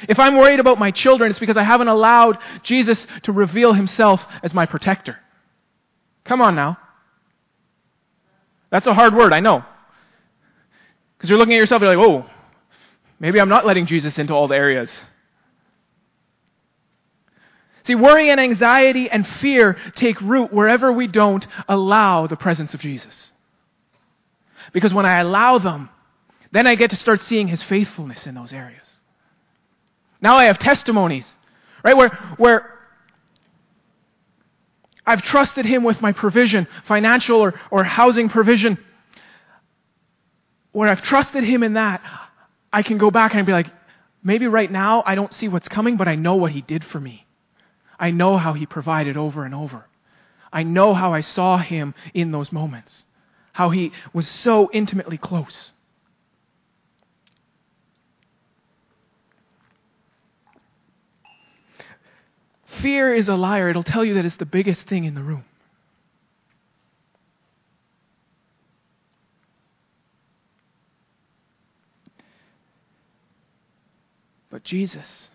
If 0.07 0.19
I'm 0.19 0.37
worried 0.37 0.61
about 0.61 0.79
my 0.79 0.91
children, 0.91 1.31
it's 1.31 1.41
because 1.41 1.57
I 1.57 1.63
haven't 1.63 1.89
allowed 1.89 2.37
Jesus 2.63 3.07
to 3.23 3.33
reveal 3.33 3.73
himself 3.73 4.21
as 4.43 4.53
my 4.53 4.67
protector. 4.67 5.17
Come 6.25 6.43
on 6.43 6.55
now. 6.55 6.77
That's 8.71 8.87
a 8.87 8.93
hard 8.93 9.15
word, 9.15 9.33
I 9.33 9.41
know. 9.41 9.65
Because 11.17 11.31
you're 11.31 11.39
looking 11.39 11.55
at 11.55 11.59
yourself, 11.59 11.81
you're 11.81 11.97
like, 11.97 12.07
oh, 12.07 12.29
maybe 13.19 13.41
I'm 13.41 13.49
not 13.49 13.65
letting 13.65 13.87
Jesus 13.87 14.19
into 14.19 14.35
all 14.35 14.47
the 14.47 14.57
areas. 14.57 14.91
See, 17.85 17.95
worry 17.95 18.31
and 18.31 18.41
anxiety 18.41 19.11
and 19.11 19.27
fear 19.27 19.77
take 19.95 20.21
root 20.21 20.53
wherever 20.53 20.93
we 20.93 21.09
don't 21.09 21.47
allow 21.69 22.27
the 22.27 22.37
presence 22.37 22.75
of 22.75 22.81
Jesus. 22.81 23.33
Because 24.73 24.95
when 24.95 25.07
I 25.07 25.19
allow 25.19 25.59
them, 25.59 25.89
then 26.53 26.67
I 26.67 26.77
get 26.77 26.91
to 26.91 26.97
start 26.97 27.23
seeing 27.23 27.49
his 27.49 27.63
faithfulness 27.63 28.27
in 28.27 28.35
those 28.35 28.53
areas. 28.53 28.87
Now 30.21 30.37
I 30.37 30.45
have 30.45 30.59
testimonies, 30.59 31.37
right? 31.83 31.97
Where, 31.97 32.11
where 32.37 32.73
I've 35.05 35.23
trusted 35.23 35.65
Him 35.65 35.83
with 35.83 36.01
my 36.01 36.13
provision, 36.13 36.69
financial 36.87 37.41
or, 37.41 37.61
or 37.71 37.85
housing 37.85 38.29
provision. 38.29 38.79
Where 40.71 40.89
I've 40.89 41.03
trusted 41.03 41.43
Him 41.45 41.63
in 41.63 41.75
that, 41.75 42.03
I 42.73 42.83
can 42.83 42.99
go 42.99 43.11
back 43.11 43.35
and 43.35 43.45
be 43.45 43.53
like, 43.53 43.67
maybe 44.23 44.47
right 44.47 44.71
now 44.71 45.03
I 45.05 45.15
don't 45.15 45.33
see 45.35 45.49
what's 45.49 45.69
coming, 45.69 45.97
but 45.97 46.07
I 46.07 46.15
know 46.15 46.37
what 46.37 46.53
He 46.53 46.61
did 46.63 46.85
for 46.85 47.01
me. 47.01 47.27
I 47.99 48.11
know 48.11 48.37
how 48.37 48.53
He 48.53 48.67
provided 48.67 49.17
over 49.17 49.45
and 49.45 49.55
over. 49.55 49.87
I 50.53 50.63
know 50.63 50.95
how 50.95 51.15
I 51.15 51.21
saw 51.21 51.59
Him 51.59 51.95
in 52.13 52.31
those 52.31 52.53
moments, 52.53 53.05
how 53.53 53.71
He 53.71 53.93
was 54.13 54.29
so 54.29 54.71
intimately 54.73 55.19
close. 55.19 55.73
Fear 62.81 63.15
is 63.15 63.29
a 63.29 63.37
liar. 63.37 63.69
It'll 63.69 63.83
tell 63.83 64.05
you 64.05 64.15
that 64.15 64.25
it's 64.25 64.37
the 64.37 64.47
biggest 64.47 64.83
thing 64.83 65.05
in 65.05 65.15
the 65.15 65.23
room. 65.23 65.45
But 74.51 74.65
Jesus, 74.65 75.31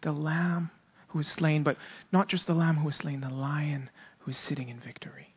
the 0.00 0.12
Lamb 0.12 0.70
who 1.08 1.18
was 1.18 1.26
slain, 1.26 1.62
but 1.62 1.76
not 2.12 2.28
just 2.28 2.46
the 2.46 2.54
Lamb 2.54 2.76
who 2.76 2.86
was 2.86 2.96
slain, 2.96 3.20
the 3.20 3.30
Lion 3.30 3.90
who 4.20 4.30
is 4.30 4.36
sitting 4.36 4.68
in 4.68 4.78
victory. 4.78 5.34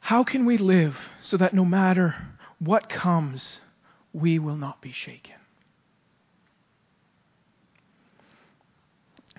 How 0.00 0.24
can 0.24 0.44
we 0.44 0.58
live 0.58 0.96
so 1.22 1.38
that 1.38 1.54
no 1.54 1.64
matter 1.64 2.14
what 2.58 2.90
comes, 2.90 3.60
we 4.12 4.38
will 4.38 4.56
not 4.56 4.80
be 4.80 4.92
shaken? 4.92 5.34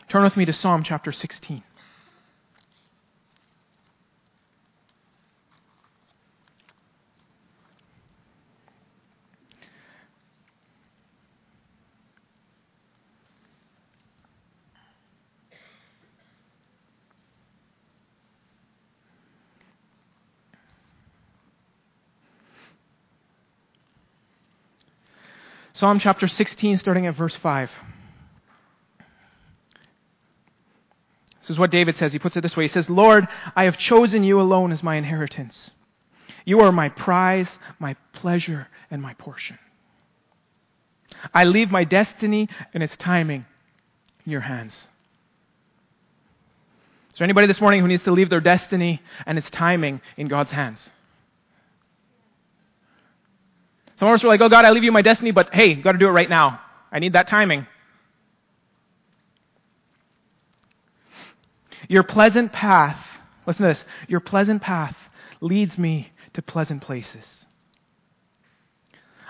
Turn 0.10 0.24
with 0.24 0.38
me 0.38 0.46
to 0.46 0.54
Psalm 0.54 0.84
chapter 0.84 1.12
16. 1.12 1.64
Psalm 25.84 26.00
chapter 26.00 26.30
16, 26.30 26.78
starting 26.78 27.08
at 27.08 27.16
verse 27.18 27.36
5. 27.36 27.70
This 31.42 31.50
is 31.50 31.60
what 31.60 31.72
David 31.72 31.98
says. 31.98 32.14
He 32.14 32.20
puts 32.20 32.38
it 32.38 32.42
this 32.42 32.56
way 32.56 32.64
He 32.64 32.70
says, 32.70 32.90
Lord, 32.90 33.28
I 33.54 33.66
have 33.66 33.78
chosen 33.78 34.24
you 34.24 34.40
alone 34.40 34.72
as 34.72 34.82
my 34.82 34.96
inheritance. 34.96 35.72
You 36.46 36.62
are 36.62 36.72
my 36.72 36.88
prize, 36.88 37.50
my 37.80 37.98
pleasure, 38.14 38.70
and 38.90 39.02
my 39.02 39.14
portion. 39.16 39.60
I 41.34 41.44
leave 41.44 41.70
my 41.70 41.84
destiny 41.84 42.48
and 42.74 42.82
its 42.82 42.96
timing 42.96 43.46
in 44.26 44.32
your 44.32 44.40
hands. 44.40 44.88
Is 47.12 47.20
there 47.20 47.26
anybody 47.26 47.48
this 47.48 47.60
morning 47.60 47.82
who 47.82 47.90
needs 47.90 48.04
to 48.04 48.14
leave 48.14 48.30
their 48.30 48.40
destiny 48.40 49.02
and 49.26 49.38
its 49.38 49.50
timing 49.50 50.00
in 50.16 50.30
God's 50.30 50.52
hands? 50.52 50.90
Some 53.98 54.08
of 54.08 54.16
us 54.16 54.24
are 54.24 54.28
like, 54.28 54.42
oh 54.42 54.50
God, 54.50 54.66
I 54.66 54.72
leave 54.72 54.84
you 54.84 54.92
my 54.92 55.02
destiny, 55.02 55.32
but 55.32 55.54
hey, 55.54 55.68
you've 55.68 55.84
got 55.84 55.94
to 55.94 55.98
do 55.98 56.08
it 56.08 56.12
right 56.12 56.30
now. 56.30 56.60
I 56.92 57.00
need 57.00 57.14
that 57.14 57.28
timing. 57.28 57.68
Your 61.88 62.04
pleasant 62.04 62.54
path, 62.54 63.00
listen 63.46 63.68
to 63.68 63.74
this, 63.74 63.86
your 64.08 64.20
pleasant 64.20 64.62
path 64.62 64.96
leads 65.42 65.78
me 65.78 66.12
to 66.34 66.42
pleasant 66.42 66.82
places. 66.82 67.46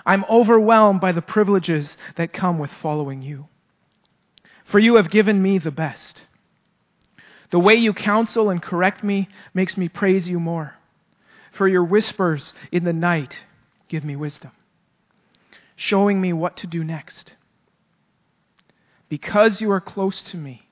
I'm 0.06 0.24
overwhelmed 0.30 1.00
by 1.00 1.12
the 1.12 1.22
privileges 1.22 1.96
that 2.16 2.32
come 2.32 2.58
with 2.58 2.70
following 2.82 3.22
you. 3.22 3.48
For 4.64 4.78
you 4.78 4.96
have 4.96 5.10
given 5.10 5.42
me 5.42 5.58
the 5.58 5.70
best. 5.70 6.22
The 7.50 7.58
way 7.58 7.74
you 7.74 7.92
counsel 7.92 8.50
and 8.50 8.62
correct 8.62 9.02
me 9.04 9.28
makes 9.52 9.76
me 9.76 9.88
praise 9.88 10.28
you 10.28 10.40
more. 10.40 10.74
For 11.52 11.68
your 11.68 11.84
whispers 11.84 12.52
in 12.72 12.84
the 12.84 12.92
night 12.92 13.34
give 13.94 14.04
me 14.04 14.16
wisdom, 14.16 14.50
showing 15.76 16.20
me 16.20 16.32
what 16.32 16.56
to 16.56 16.66
do 16.66 16.82
next. 16.82 17.34
Because 19.08 19.60
you 19.60 19.70
are 19.70 19.80
close 19.80 20.24
to 20.24 20.36
me 20.36 20.66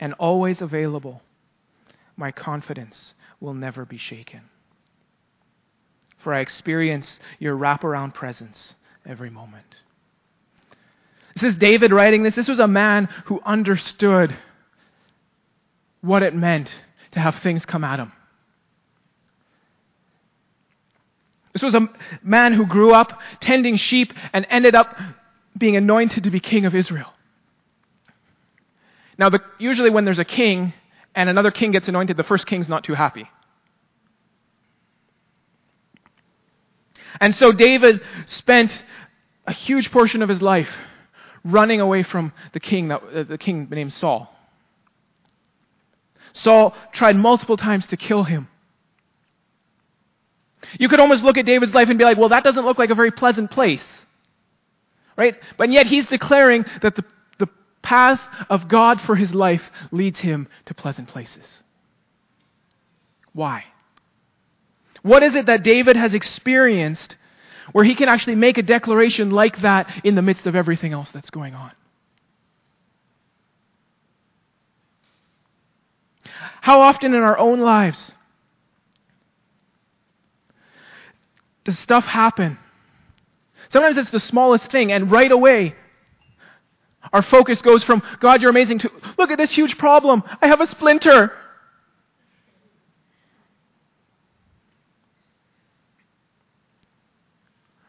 and 0.00 0.14
always 0.14 0.60
available, 0.60 1.22
my 2.16 2.32
confidence 2.32 3.14
will 3.38 3.54
never 3.54 3.84
be 3.84 3.96
shaken. 3.96 4.40
For 6.18 6.34
I 6.34 6.40
experience 6.40 7.20
your 7.38 7.56
wraparound 7.56 8.14
presence 8.14 8.74
every 9.06 9.30
moment. 9.30 9.76
This 11.34 11.52
is 11.52 11.54
David 11.54 11.92
writing 11.92 12.24
this. 12.24 12.34
This 12.34 12.48
was 12.48 12.58
a 12.58 12.66
man 12.66 13.08
who 13.26 13.40
understood 13.46 14.36
what 16.00 16.24
it 16.24 16.34
meant 16.34 16.74
to 17.12 17.20
have 17.20 17.36
things 17.36 17.64
come 17.64 17.84
at 17.84 18.00
him. 18.00 18.10
This 21.52 21.62
was 21.62 21.74
a 21.74 21.88
man 22.22 22.52
who 22.52 22.66
grew 22.66 22.92
up 22.92 23.20
tending 23.40 23.76
sheep 23.76 24.12
and 24.32 24.46
ended 24.50 24.74
up 24.74 24.96
being 25.56 25.76
anointed 25.76 26.24
to 26.24 26.30
be 26.30 26.40
king 26.40 26.64
of 26.64 26.74
Israel. 26.74 27.12
Now, 29.18 29.28
the, 29.30 29.40
usually 29.58 29.90
when 29.90 30.04
there's 30.04 30.18
a 30.18 30.24
king 30.24 30.72
and 31.14 31.28
another 31.28 31.50
king 31.50 31.72
gets 31.72 31.88
anointed, 31.88 32.16
the 32.16 32.22
first 32.22 32.46
king's 32.46 32.68
not 32.68 32.84
too 32.84 32.94
happy. 32.94 33.28
And 37.20 37.34
so 37.34 37.52
David 37.52 38.00
spent 38.26 38.72
a 39.46 39.52
huge 39.52 39.90
portion 39.90 40.22
of 40.22 40.28
his 40.28 40.40
life 40.40 40.70
running 41.44 41.80
away 41.80 42.02
from 42.02 42.32
the 42.52 42.60
king, 42.60 42.88
that, 42.88 43.02
uh, 43.02 43.22
the 43.24 43.38
king 43.38 43.68
named 43.70 43.92
Saul. 43.92 44.34
Saul 46.32 46.74
tried 46.92 47.16
multiple 47.16 47.56
times 47.56 47.86
to 47.88 47.96
kill 47.96 48.22
him. 48.22 48.48
You 50.78 50.88
could 50.88 51.00
almost 51.00 51.24
look 51.24 51.38
at 51.38 51.46
David's 51.46 51.74
life 51.74 51.88
and 51.88 51.98
be 51.98 52.04
like, 52.04 52.18
well, 52.18 52.28
that 52.30 52.44
doesn't 52.44 52.64
look 52.64 52.78
like 52.78 52.90
a 52.90 52.94
very 52.94 53.10
pleasant 53.10 53.50
place. 53.50 53.86
Right? 55.16 55.36
But 55.56 55.70
yet 55.70 55.86
he's 55.86 56.06
declaring 56.06 56.64
that 56.82 56.96
the, 56.96 57.04
the 57.38 57.48
path 57.82 58.20
of 58.48 58.68
God 58.68 59.00
for 59.00 59.16
his 59.16 59.34
life 59.34 59.62
leads 59.90 60.20
him 60.20 60.48
to 60.66 60.74
pleasant 60.74 61.08
places. 61.08 61.62
Why? 63.32 63.64
What 65.02 65.22
is 65.22 65.34
it 65.34 65.46
that 65.46 65.62
David 65.62 65.96
has 65.96 66.14
experienced 66.14 67.16
where 67.72 67.84
he 67.84 67.94
can 67.94 68.08
actually 68.08 68.36
make 68.36 68.58
a 68.58 68.62
declaration 68.62 69.30
like 69.30 69.60
that 69.62 70.02
in 70.04 70.14
the 70.14 70.22
midst 70.22 70.46
of 70.46 70.56
everything 70.56 70.92
else 70.92 71.10
that's 71.10 71.30
going 71.30 71.54
on? 71.54 71.72
How 76.60 76.80
often 76.80 77.14
in 77.14 77.22
our 77.22 77.38
own 77.38 77.60
lives 77.60 78.12
does 81.64 81.78
stuff 81.78 82.04
happen? 82.04 82.58
Sometimes 83.68 83.96
it's 83.96 84.10
the 84.10 84.20
smallest 84.20 84.70
thing, 84.70 84.92
and 84.92 85.10
right 85.10 85.30
away, 85.30 85.74
our 87.12 87.22
focus 87.22 87.62
goes 87.62 87.84
from, 87.84 88.02
God, 88.20 88.40
you're 88.40 88.50
amazing, 88.50 88.78
to, 88.80 88.90
look 89.18 89.30
at 89.30 89.38
this 89.38 89.52
huge 89.52 89.78
problem. 89.78 90.22
I 90.40 90.48
have 90.48 90.60
a 90.60 90.66
splinter. 90.66 91.32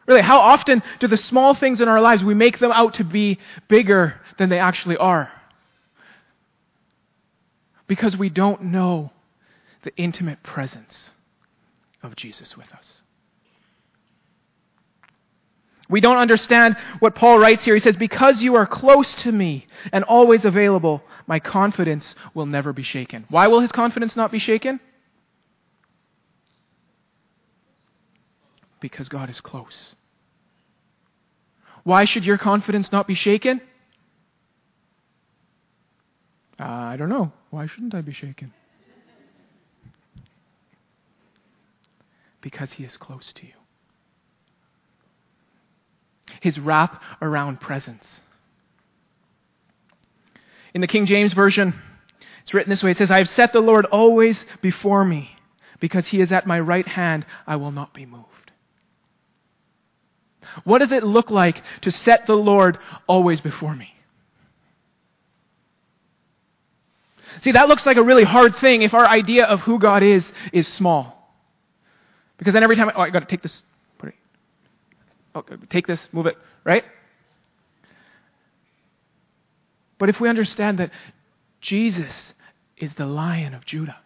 Really, 0.06 0.22
how 0.22 0.40
often 0.40 0.82
do 0.98 1.06
the 1.06 1.16
small 1.16 1.54
things 1.54 1.80
in 1.80 1.88
our 1.88 2.00
lives, 2.00 2.24
we 2.24 2.34
make 2.34 2.58
them 2.58 2.72
out 2.72 2.94
to 2.94 3.04
be 3.04 3.38
bigger 3.68 4.20
than 4.38 4.48
they 4.48 4.58
actually 4.58 4.96
are? 4.96 5.30
Because 7.86 8.16
we 8.16 8.28
don't 8.28 8.64
know 8.64 9.12
the 9.82 9.94
intimate 9.96 10.42
presence 10.42 11.10
of 12.02 12.16
Jesus 12.16 12.56
with 12.56 12.72
us. 12.72 13.01
We 15.92 16.00
don't 16.00 16.16
understand 16.16 16.78
what 17.00 17.14
Paul 17.14 17.38
writes 17.38 17.66
here. 17.66 17.74
He 17.74 17.80
says, 17.80 17.96
Because 17.96 18.42
you 18.42 18.54
are 18.54 18.66
close 18.66 19.14
to 19.16 19.30
me 19.30 19.66
and 19.92 20.04
always 20.04 20.46
available, 20.46 21.02
my 21.26 21.38
confidence 21.38 22.14
will 22.32 22.46
never 22.46 22.72
be 22.72 22.82
shaken. 22.82 23.26
Why 23.28 23.46
will 23.48 23.60
his 23.60 23.72
confidence 23.72 24.16
not 24.16 24.32
be 24.32 24.38
shaken? 24.38 24.80
Because 28.80 29.10
God 29.10 29.28
is 29.28 29.42
close. 29.42 29.94
Why 31.84 32.06
should 32.06 32.24
your 32.24 32.38
confidence 32.38 32.90
not 32.90 33.06
be 33.06 33.14
shaken? 33.14 33.60
Uh, 36.58 36.64
I 36.64 36.96
don't 36.96 37.10
know. 37.10 37.32
Why 37.50 37.66
shouldn't 37.66 37.94
I 37.94 38.00
be 38.00 38.14
shaken? 38.14 38.54
Because 42.40 42.72
he 42.72 42.84
is 42.84 42.96
close 42.96 43.32
to 43.34 43.46
you. 43.46 43.61
His 46.40 46.58
wrap 46.58 47.02
around 47.20 47.60
presence. 47.60 48.20
In 50.74 50.80
the 50.80 50.86
King 50.86 51.06
James 51.06 51.32
Version, 51.34 51.74
it's 52.42 52.54
written 52.54 52.70
this 52.70 52.82
way 52.82 52.92
it 52.92 52.98
says, 52.98 53.10
I 53.10 53.18
have 53.18 53.28
set 53.28 53.52
the 53.52 53.60
Lord 53.60 53.84
always 53.86 54.44
before 54.60 55.04
me. 55.04 55.30
Because 55.80 56.06
he 56.06 56.20
is 56.20 56.30
at 56.30 56.46
my 56.46 56.60
right 56.60 56.86
hand, 56.86 57.26
I 57.44 57.56
will 57.56 57.72
not 57.72 57.92
be 57.92 58.06
moved. 58.06 58.26
What 60.64 60.78
does 60.78 60.92
it 60.92 61.02
look 61.02 61.30
like 61.30 61.62
to 61.82 61.90
set 61.90 62.26
the 62.26 62.34
Lord 62.34 62.78
always 63.08 63.40
before 63.40 63.74
me? 63.74 63.92
See, 67.40 67.52
that 67.52 67.68
looks 67.68 67.86
like 67.86 67.96
a 67.96 68.02
really 68.02 68.24
hard 68.24 68.56
thing 68.56 68.82
if 68.82 68.94
our 68.94 69.06
idea 69.06 69.44
of 69.44 69.60
who 69.60 69.78
God 69.78 70.02
is 70.02 70.24
is 70.52 70.68
small. 70.68 71.34
Because 72.36 72.54
then 72.54 72.62
every 72.62 72.76
time, 72.76 72.88
I, 72.90 72.92
oh, 72.94 73.00
I 73.00 73.10
got 73.10 73.20
to 73.20 73.26
take 73.26 73.42
this, 73.42 73.62
oh, 75.34 75.44
take 75.70 75.86
this, 75.86 76.08
move 76.12 76.26
it, 76.26 76.36
right? 76.64 76.84
But 79.98 80.08
if 80.08 80.20
we 80.20 80.28
understand 80.28 80.78
that 80.78 80.90
Jesus 81.60 82.34
is 82.76 82.92
the 82.94 83.06
lion 83.06 83.54
of 83.54 83.64
Judah, 83.64 83.96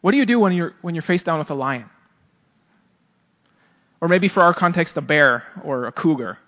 what 0.00 0.12
do 0.12 0.16
you 0.16 0.24
do 0.26 0.40
when 0.40 0.52
you're, 0.52 0.74
when 0.82 0.94
you're 0.94 1.02
face 1.02 1.22
down 1.22 1.38
with 1.38 1.50
a 1.50 1.54
lion? 1.54 1.90
Or 4.00 4.08
maybe 4.08 4.28
for 4.28 4.42
our 4.42 4.54
context, 4.54 4.96
a 4.96 5.00
bear 5.00 5.44
or 5.62 5.84
a 5.86 5.92
cougar. 5.92 6.38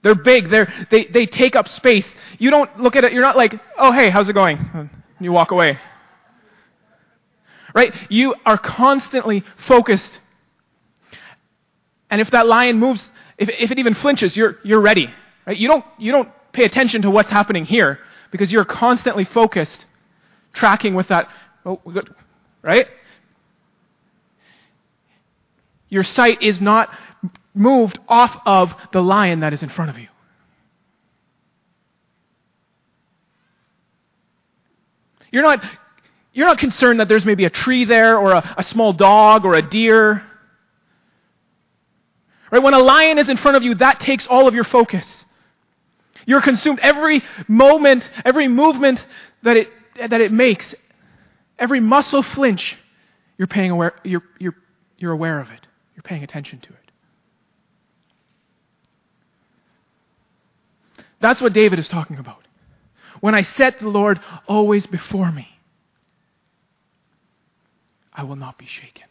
They're 0.02 0.14
big. 0.14 0.50
They're, 0.50 0.72
they, 0.90 1.04
they 1.04 1.26
take 1.26 1.54
up 1.54 1.68
space. 1.68 2.06
You 2.38 2.50
don't 2.50 2.80
look 2.80 2.96
at 2.96 3.04
it, 3.04 3.12
you're 3.12 3.22
not 3.22 3.36
like, 3.36 3.54
oh, 3.78 3.92
hey, 3.92 4.10
how's 4.10 4.28
it 4.28 4.32
going? 4.32 4.90
You 5.20 5.30
walk 5.30 5.50
away. 5.50 5.78
Right? 7.74 7.94
You 8.08 8.34
are 8.44 8.58
constantly 8.58 9.44
focused. 9.66 10.18
And 12.10 12.20
if 12.20 12.30
that 12.32 12.46
lion 12.46 12.78
moves, 12.78 13.10
if, 13.38 13.48
if 13.48 13.70
it 13.70 13.78
even 13.78 13.94
flinches, 13.94 14.36
you're, 14.36 14.58
you're 14.64 14.80
ready. 14.80 15.08
Right? 15.46 15.56
You, 15.56 15.68
don't, 15.68 15.84
you 15.98 16.12
don't 16.12 16.30
pay 16.52 16.64
attention 16.64 17.02
to 17.02 17.10
what's 17.10 17.30
happening 17.30 17.64
here 17.64 17.98
because 18.30 18.52
you're 18.52 18.64
constantly 18.64 19.24
focused, 19.24 19.84
tracking 20.52 20.94
with 20.94 21.08
that. 21.08 21.28
Oh, 21.64 21.80
good. 21.92 22.14
Right? 22.62 22.86
Your 25.88 26.04
sight 26.04 26.42
is 26.42 26.60
not 26.60 26.88
moved 27.54 27.98
off 28.08 28.40
of 28.46 28.72
the 28.92 29.02
lion 29.02 29.40
that 29.40 29.52
is 29.52 29.62
in 29.62 29.68
front 29.68 29.90
of 29.90 29.98
you. 29.98 30.08
You're 35.32 35.42
not, 35.42 35.62
you're 36.32 36.46
not 36.46 36.58
concerned 36.58 37.00
that 37.00 37.08
there's 37.08 37.24
maybe 37.24 37.44
a 37.44 37.50
tree 37.50 37.84
there 37.84 38.18
or 38.18 38.32
a, 38.32 38.54
a 38.58 38.62
small 38.62 38.92
dog 38.92 39.44
or 39.44 39.54
a 39.54 39.62
deer. 39.62 40.22
Right? 42.50 42.62
When 42.62 42.74
a 42.74 42.78
lion 42.78 43.18
is 43.18 43.28
in 43.28 43.36
front 43.36 43.56
of 43.56 43.62
you, 43.62 43.74
that 43.76 44.00
takes 44.00 44.26
all 44.26 44.46
of 44.46 44.54
your 44.54 44.64
focus. 44.64 45.24
You're 46.26 46.42
consumed 46.42 46.78
every 46.80 47.22
moment, 47.48 48.08
every 48.24 48.48
movement 48.48 49.04
that 49.42 49.56
it, 49.56 49.68
that 49.96 50.20
it 50.20 50.32
makes, 50.32 50.74
every 51.58 51.80
muscle 51.80 52.22
flinch, 52.22 52.76
you're 53.38 53.48
paying 53.48 53.70
aware, 53.70 53.94
you're, 54.04 54.22
you're, 54.38 54.54
you're 54.98 55.12
aware 55.12 55.40
of 55.40 55.50
it. 55.50 55.66
You're 55.96 56.02
paying 56.02 56.22
attention 56.22 56.60
to 56.60 56.68
it. 56.68 56.76
That's 61.20 61.40
what 61.40 61.52
David 61.52 61.78
is 61.78 61.88
talking 61.88 62.18
about. 62.18 62.46
When 63.20 63.34
I 63.34 63.42
set 63.42 63.80
the 63.80 63.88
Lord 63.88 64.20
always 64.48 64.86
before 64.86 65.30
me, 65.30 65.48
I 68.20 68.22
will 68.22 68.36
not 68.36 68.58
be 68.58 68.66
shaken. 68.66 69.04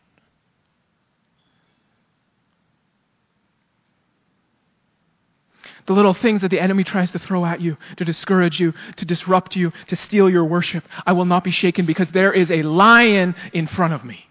the 5.88 5.94
little 5.94 6.14
things 6.14 6.42
that 6.42 6.50
the 6.50 6.60
enemy 6.60 6.84
tries 6.84 7.12
to 7.12 7.18
throw 7.18 7.44
at 7.44 7.60
you 7.60 7.76
to 7.98 8.06
discourage 8.06 8.60
you, 8.60 8.76
to 8.98 9.06
disrupt 9.06 9.56
you, 9.56 9.74
to 9.88 9.96
steal 9.96 10.30
your 10.30 10.46
worship, 10.46 10.84
I 11.04 11.14
will 11.14 11.26
not 11.26 11.44
be 11.44 11.50
shaken 11.50 11.88
because 11.88 12.12
there 12.12 12.32
is 12.32 12.52
a 12.52 12.62
lion 12.62 13.34
in 13.54 13.66
front 13.66 13.96
of 13.96 14.06
me. 14.06 14.28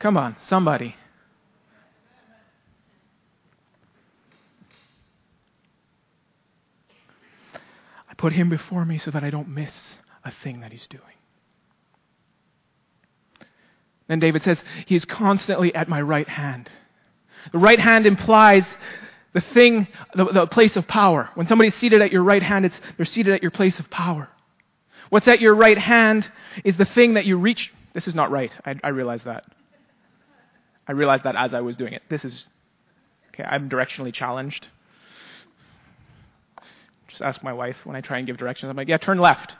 Come 0.00 0.16
on, 0.16 0.34
somebody. 0.40 0.96
I 8.08 8.14
put 8.16 8.32
him 8.32 8.48
before 8.48 8.84
me 8.84 8.98
so 8.98 9.12
that 9.12 9.22
I 9.22 9.30
don't 9.30 9.48
miss 9.48 9.96
a 10.24 10.32
thing 10.32 10.58
that 10.62 10.72
he's 10.72 10.88
doing. 10.88 11.19
Then 14.10 14.18
David 14.18 14.42
says, 14.42 14.60
He 14.86 14.96
is 14.96 15.04
constantly 15.04 15.72
at 15.72 15.88
my 15.88 16.02
right 16.02 16.28
hand. 16.28 16.68
The 17.52 17.58
right 17.58 17.78
hand 17.78 18.06
implies 18.06 18.66
the 19.32 19.40
thing, 19.40 19.86
the, 20.16 20.24
the, 20.24 20.46
place 20.48 20.76
of 20.76 20.88
power. 20.88 21.30
When 21.36 21.46
somebody's 21.46 21.76
seated 21.76 22.02
at 22.02 22.10
your 22.10 22.24
right 22.24 22.42
hand, 22.42 22.66
it's, 22.66 22.78
they're 22.96 23.06
seated 23.06 23.32
at 23.34 23.40
your 23.40 23.52
place 23.52 23.78
of 23.78 23.88
power. 23.88 24.28
What's 25.10 25.28
at 25.28 25.40
your 25.40 25.54
right 25.54 25.78
hand 25.78 26.28
is 26.64 26.76
the 26.76 26.84
thing 26.84 27.14
that 27.14 27.24
you 27.24 27.36
reach. 27.36 27.72
This 27.94 28.08
is 28.08 28.14
not 28.16 28.32
right. 28.32 28.50
I, 28.66 28.74
I 28.82 28.88
realize 28.88 29.22
that. 29.22 29.44
I 30.88 30.92
realized 30.92 31.22
that 31.22 31.36
as 31.36 31.54
I 31.54 31.60
was 31.60 31.76
doing 31.76 31.92
it. 31.92 32.02
This 32.10 32.24
is, 32.24 32.46
okay, 33.28 33.44
I'm 33.44 33.70
directionally 33.70 34.12
challenged. 34.12 34.66
Just 37.06 37.22
ask 37.22 37.44
my 37.44 37.52
wife 37.52 37.76
when 37.84 37.94
I 37.94 38.00
try 38.00 38.18
and 38.18 38.26
give 38.26 38.38
directions. 38.38 38.70
I'm 38.70 38.76
like, 38.76 38.88
yeah, 38.88 38.96
turn 38.96 39.18
left. 39.18 39.54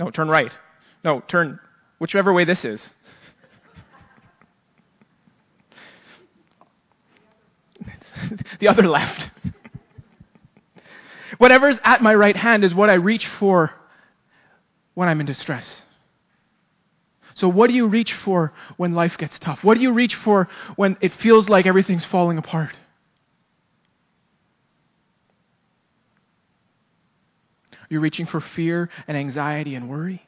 No, 0.00 0.10
turn 0.10 0.28
right. 0.28 0.52
No, 1.04 1.20
turn 1.20 1.60
whichever 2.00 2.32
way 2.32 2.44
this 2.44 2.64
is. 2.64 2.90
the 8.60 8.68
other 8.68 8.86
left. 8.86 9.30
Whatever's 11.38 11.78
at 11.84 12.02
my 12.02 12.14
right 12.14 12.36
hand 12.36 12.64
is 12.64 12.74
what 12.74 12.90
I 12.90 12.94
reach 12.94 13.26
for 13.26 13.72
when 14.94 15.08
I'm 15.08 15.20
in 15.20 15.26
distress. 15.26 15.82
So, 17.34 17.48
what 17.48 17.68
do 17.68 17.74
you 17.74 17.86
reach 17.86 18.12
for 18.12 18.52
when 18.76 18.92
life 18.92 19.16
gets 19.16 19.38
tough? 19.38 19.64
What 19.64 19.74
do 19.74 19.80
you 19.80 19.92
reach 19.92 20.14
for 20.14 20.48
when 20.76 20.96
it 21.00 21.12
feels 21.14 21.48
like 21.48 21.66
everything's 21.66 22.04
falling 22.04 22.36
apart? 22.36 22.76
You're 27.88 28.00
reaching 28.00 28.26
for 28.26 28.40
fear 28.40 28.88
and 29.08 29.16
anxiety 29.16 29.74
and 29.74 29.88
worry? 29.88 30.22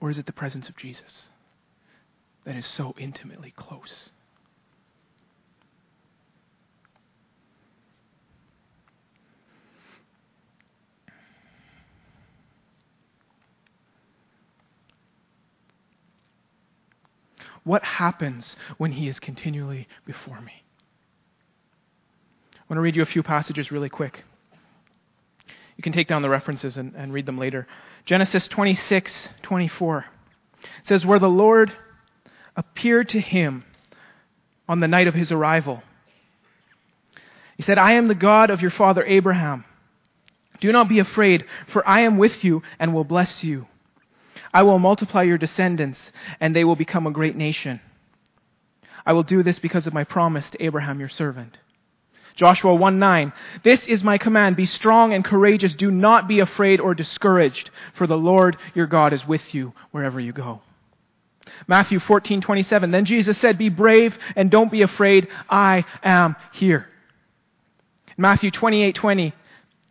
Or 0.00 0.10
is 0.10 0.18
it 0.18 0.26
the 0.26 0.32
presence 0.32 0.68
of 0.68 0.76
Jesus 0.76 1.28
that 2.44 2.56
is 2.56 2.66
so 2.66 2.94
intimately 2.98 3.52
close? 3.56 4.10
What 17.64 17.82
happens 17.82 18.54
when 18.78 18.92
he 18.92 19.08
is 19.08 19.18
continually 19.18 19.88
before 20.04 20.40
me? 20.40 20.62
I 22.54 22.62
want 22.68 22.78
to 22.78 22.80
read 22.80 22.94
you 22.94 23.02
a 23.02 23.06
few 23.06 23.24
passages 23.24 23.72
really 23.72 23.88
quick. 23.88 24.24
You 25.76 25.82
can 25.82 25.92
take 25.92 26.08
down 26.08 26.22
the 26.22 26.28
references 26.28 26.76
and, 26.76 26.94
and 26.94 27.12
read 27.12 27.26
them 27.26 27.38
later. 27.38 27.66
Genesis 28.04 28.48
26, 28.48 29.28
24 29.42 30.06
says, 30.84 31.04
Where 31.04 31.18
the 31.18 31.28
Lord 31.28 31.72
appeared 32.56 33.10
to 33.10 33.20
him 33.20 33.64
on 34.68 34.80
the 34.80 34.88
night 34.88 35.06
of 35.06 35.14
his 35.14 35.30
arrival. 35.30 35.82
He 37.56 37.62
said, 37.62 37.78
I 37.78 37.92
am 37.92 38.08
the 38.08 38.14
God 38.14 38.50
of 38.50 38.60
your 38.60 38.70
father 38.70 39.04
Abraham. 39.04 39.64
Do 40.60 40.72
not 40.72 40.88
be 40.88 40.98
afraid, 40.98 41.44
for 41.72 41.86
I 41.86 42.00
am 42.00 42.16
with 42.16 42.42
you 42.44 42.62
and 42.78 42.94
will 42.94 43.04
bless 43.04 43.44
you. 43.44 43.66
I 44.52 44.62
will 44.62 44.78
multiply 44.78 45.22
your 45.22 45.38
descendants, 45.38 45.98
and 46.40 46.56
they 46.56 46.64
will 46.64 46.76
become 46.76 47.06
a 47.06 47.10
great 47.10 47.36
nation. 47.36 47.80
I 49.04 49.12
will 49.12 49.22
do 49.22 49.42
this 49.42 49.58
because 49.58 49.86
of 49.86 49.94
my 49.94 50.04
promise 50.04 50.48
to 50.50 50.64
Abraham 50.64 50.98
your 50.98 51.08
servant. 51.08 51.58
Joshua 52.36 52.74
1 52.74 52.98
9. 52.98 53.32
This 53.64 53.86
is 53.86 54.04
my 54.04 54.18
command. 54.18 54.56
Be 54.56 54.66
strong 54.66 55.12
and 55.12 55.24
courageous. 55.24 55.74
Do 55.74 55.90
not 55.90 56.28
be 56.28 56.40
afraid 56.40 56.80
or 56.80 56.94
discouraged, 56.94 57.70
for 57.94 58.06
the 58.06 58.16
Lord 58.16 58.56
your 58.74 58.86
God 58.86 59.12
is 59.12 59.26
with 59.26 59.54
you 59.54 59.72
wherever 59.90 60.20
you 60.20 60.32
go. 60.32 60.60
Matthew 61.66 61.98
fourteen 61.98 62.40
twenty 62.40 62.62
seven. 62.62 62.90
Then 62.90 63.04
Jesus 63.04 63.38
said, 63.38 63.56
Be 63.56 63.70
brave 63.70 64.16
and 64.34 64.50
don't 64.50 64.70
be 64.70 64.82
afraid. 64.82 65.28
I 65.48 65.84
am 66.02 66.36
here. 66.52 66.86
Matthew 68.18 68.50
twenty 68.50 68.82
eight 68.82 68.94
twenty. 68.94 69.30
20. 69.30 69.42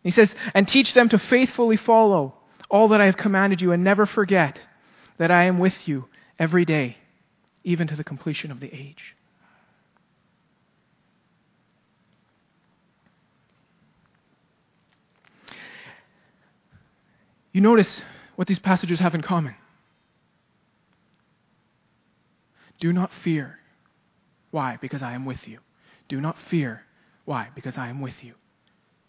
He 0.03 0.11
says, 0.11 0.33
And 0.53 0.67
teach 0.67 0.93
them 0.93 1.09
to 1.09 1.17
faithfully 1.17 1.77
follow 1.77 2.35
all 2.69 2.89
that 2.89 3.01
I 3.01 3.05
have 3.05 3.17
commanded 3.17 3.59
you, 3.59 3.71
and 3.71 3.83
never 3.83 4.05
forget 4.05 4.59
that 5.17 5.31
I 5.31 5.45
am 5.45 5.57
with 5.57 5.87
you 5.87 6.05
every 6.37 6.63
day, 6.63 6.97
even 7.63 7.87
to 7.87 7.95
the 7.95 8.03
completion 8.03 8.51
of 8.51 8.59
the 8.59 8.71
age. 8.71 9.15
You 17.55 17.61
notice 17.61 18.01
what 18.35 18.49
these 18.49 18.59
passages 18.59 18.99
have 18.99 19.15
in 19.15 19.21
common. 19.21 19.55
Do 22.81 22.91
not 22.91 23.11
fear. 23.23 23.59
Why? 24.51 24.77
Because 24.81 25.01
I 25.01 25.13
am 25.13 25.23
with 25.23 25.47
you. 25.47 25.59
Do 26.09 26.19
not 26.19 26.35
fear. 26.49 26.83
Why? 27.23 27.47
Because 27.55 27.77
I 27.77 27.87
am 27.87 28.01
with 28.01 28.21
you. 28.21 28.33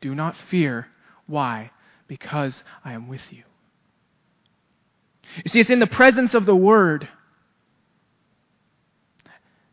Do 0.01 0.15
not 0.15 0.37
fear. 0.49 0.87
Why? 1.27 1.73
Because 2.07 2.63
I 2.85 2.93
am 2.93 3.09
with 3.09 3.33
you. 3.33 3.43
You 5.45 5.51
see, 5.51 5.59
it's 5.59 5.71
in 5.71 5.81
the 5.81 5.89
presence 5.89 6.33
of 6.33 6.47
the 6.47 6.55
Word, 6.55 7.09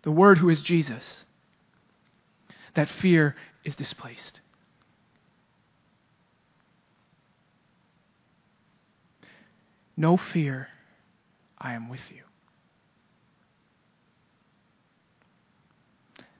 the 0.01 0.09
Word 0.09 0.39
who 0.39 0.49
is 0.49 0.63
Jesus, 0.63 1.25
that 2.73 2.89
fear 2.89 3.35
is 3.63 3.75
displaced. 3.75 4.39
No 9.95 10.17
fear, 10.17 10.67
I 11.57 11.73
am 11.73 11.89
with 11.89 12.01
you. 12.09 12.23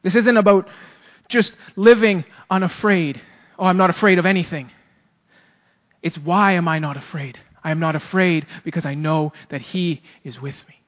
This 0.02 0.16
isn't 0.16 0.38
about 0.38 0.68
just 1.30 1.54
living 1.76 2.26
unafraid. 2.50 3.22
Oh, 3.58 3.66
I'm 3.66 3.78
not 3.78 3.90
afraid 3.90 4.20
of 4.20 4.26
anything. 4.26 4.70
It's 6.02 6.18
why 6.18 6.54
am 6.54 6.68
I 6.68 6.80
not 6.80 6.98
afraid? 6.98 7.38
I 7.64 7.72
am 7.72 7.80
not 7.80 7.96
afraid 7.96 8.46
because 8.66 8.86
I 8.86 8.94
know 8.96 9.32
that 9.50 9.62
He 9.62 10.02
is 10.24 10.40
with 10.42 10.56
me. 10.68 10.82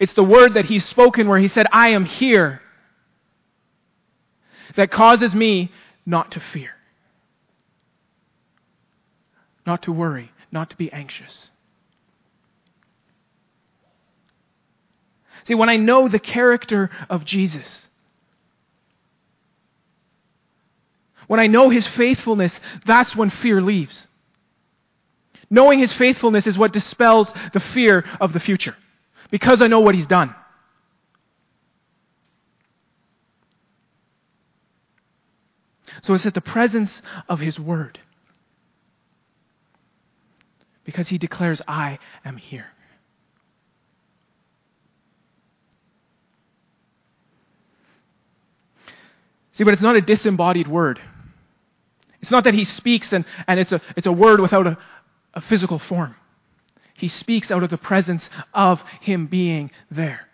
It's 0.00 0.14
the 0.14 0.24
word 0.24 0.54
that 0.54 0.64
He's 0.64 0.84
spoken 0.86 1.28
where 1.28 1.38
He 1.38 1.48
said, 1.48 1.66
I 1.70 1.90
am 1.90 2.06
here, 2.06 2.62
that 4.76 4.90
causes 4.90 5.34
me 5.34 5.70
not 6.06 6.30
to 6.32 6.40
fear, 6.40 6.70
not 9.66 9.82
to 9.82 9.92
worry, 9.92 10.32
not 10.50 10.70
to 10.70 10.76
be 10.76 10.90
anxious. 10.90 11.50
See, 15.44 15.54
when 15.54 15.68
I 15.68 15.76
know 15.76 16.08
the 16.08 16.18
character 16.18 16.90
of 17.10 17.24
Jesus, 17.24 17.88
when 21.26 21.40
I 21.40 21.46
know 21.46 21.70
his 21.70 21.86
faithfulness, 21.86 22.58
that's 22.84 23.16
when 23.16 23.30
fear 23.30 23.60
leaves. 23.60 24.06
Knowing 25.50 25.80
his 25.80 25.92
faithfulness 25.92 26.46
is 26.46 26.56
what 26.56 26.72
dispels 26.72 27.32
the 27.52 27.60
fear 27.60 28.04
of 28.20 28.32
the 28.32 28.40
future 28.40 28.76
because 29.30 29.60
I 29.60 29.66
know 29.66 29.80
what 29.80 29.94
he's 29.94 30.06
done. 30.06 30.34
So 36.02 36.14
it's 36.14 36.26
at 36.26 36.34
the 36.34 36.40
presence 36.40 37.02
of 37.28 37.38
his 37.38 37.58
word 37.58 38.00
because 40.84 41.08
he 41.08 41.18
declares, 41.18 41.62
I 41.68 41.98
am 42.24 42.36
here. 42.36 42.66
See, 49.52 49.64
but 49.64 49.72
it's 49.74 49.82
not 49.82 49.96
a 49.96 50.00
disembodied 50.00 50.68
word. 50.68 51.00
It's 52.20 52.30
not 52.30 52.44
that 52.44 52.54
he 52.54 52.64
speaks 52.64 53.12
and, 53.12 53.24
and 53.46 53.60
it's, 53.60 53.72
a, 53.72 53.80
it's 53.96 54.06
a 54.06 54.12
word 54.12 54.40
without 54.40 54.66
a, 54.66 54.78
a 55.34 55.40
physical 55.40 55.78
form. 55.78 56.14
He 56.94 57.08
speaks 57.08 57.50
out 57.50 57.62
of 57.62 57.70
the 57.70 57.78
presence 57.78 58.30
of 58.54 58.80
him 59.00 59.26
being 59.26 59.70
there. 59.90 60.26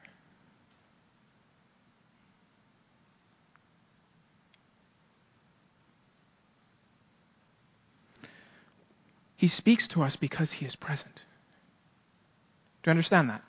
He 9.37 9.49
speaks 9.49 9.87
to 9.89 10.03
us 10.03 10.17
because 10.17 10.53
he 10.53 10.67
is 10.67 10.75
present. 10.75 11.15
Do 12.83 12.89
you 12.89 12.91
understand 12.91 13.31
that? 13.31 13.43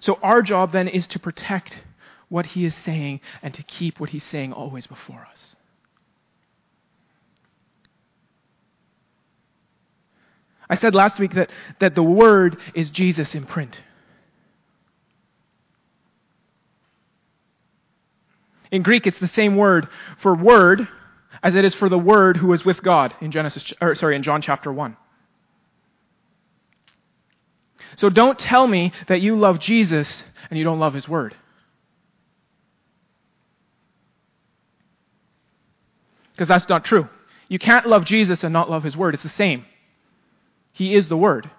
So 0.00 0.18
our 0.22 0.42
job 0.42 0.72
then 0.72 0.88
is 0.88 1.06
to 1.08 1.18
protect 1.18 1.78
what 2.28 2.46
he 2.46 2.64
is 2.64 2.74
saying 2.74 3.20
and 3.42 3.54
to 3.54 3.62
keep 3.62 4.00
what 4.00 4.10
he's 4.10 4.24
saying 4.24 4.52
always 4.52 4.86
before 4.86 5.26
us. 5.30 5.56
I 10.68 10.76
said 10.76 10.94
last 10.94 11.18
week 11.18 11.34
that, 11.34 11.50
that 11.78 11.94
the 11.94 12.02
Word 12.02 12.58
is 12.74 12.90
Jesus 12.90 13.34
in 13.34 13.46
print. 13.46 13.80
In 18.72 18.82
Greek, 18.82 19.06
it's 19.06 19.20
the 19.20 19.28
same 19.28 19.56
word 19.56 19.88
for 20.20 20.34
word 20.34 20.88
as 21.42 21.54
it 21.54 21.64
is 21.64 21.74
for 21.74 21.88
the 21.88 21.98
Word 21.98 22.36
who 22.36 22.48
was 22.48 22.64
with 22.64 22.82
God 22.82 23.14
in 23.20 23.30
Genesis, 23.30 23.72
or 23.80 23.94
sorry, 23.94 24.16
in 24.16 24.24
John 24.24 24.42
chapter 24.42 24.72
1. 24.72 24.96
So 27.94 28.10
don't 28.10 28.38
tell 28.38 28.66
me 28.66 28.92
that 29.08 29.20
you 29.20 29.38
love 29.38 29.60
Jesus 29.60 30.24
and 30.50 30.58
you 30.58 30.64
don't 30.64 30.80
love 30.80 30.94
his 30.94 31.08
word. 31.08 31.36
Because 36.32 36.48
that's 36.48 36.68
not 36.68 36.84
true. 36.84 37.08
You 37.48 37.58
can't 37.58 37.86
love 37.86 38.04
Jesus 38.04 38.44
and 38.44 38.52
not 38.52 38.68
love 38.68 38.82
his 38.82 38.96
word. 38.96 39.14
It's 39.14 39.22
the 39.22 39.28
same. 39.30 39.64
He 40.72 40.94
is 40.94 41.08
the 41.08 41.16
word. 41.16 41.50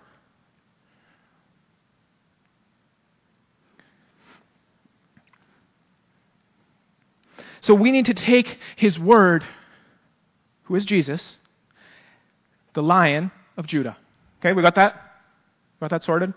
So 7.62 7.74
we 7.74 7.92
need 7.92 8.06
to 8.06 8.14
take 8.14 8.60
his 8.76 9.00
word, 9.00 9.44
who 10.64 10.76
is 10.76 10.86
Jesus, 10.86 11.38
the 12.74 12.84
lion 12.84 13.32
of 13.58 13.66
Judah. 13.66 13.98
Okay, 14.40 14.54
we 14.54 14.62
got 14.62 14.76
that? 14.76 15.07
Got 15.80 15.92
that 15.92 16.04
sorted? 16.04 16.34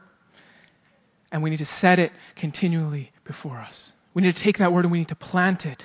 And 1.32 1.42
we 1.42 1.50
need 1.50 1.58
to 1.58 1.66
set 1.66 1.98
it 1.98 2.12
continually 2.36 3.12
before 3.24 3.58
us. 3.58 3.92
We 4.14 4.22
need 4.22 4.34
to 4.34 4.42
take 4.42 4.58
that 4.58 4.72
word 4.72 4.84
and 4.84 4.92
we 4.92 4.98
need 4.98 5.08
to 5.08 5.14
plant 5.14 5.64
it 5.64 5.84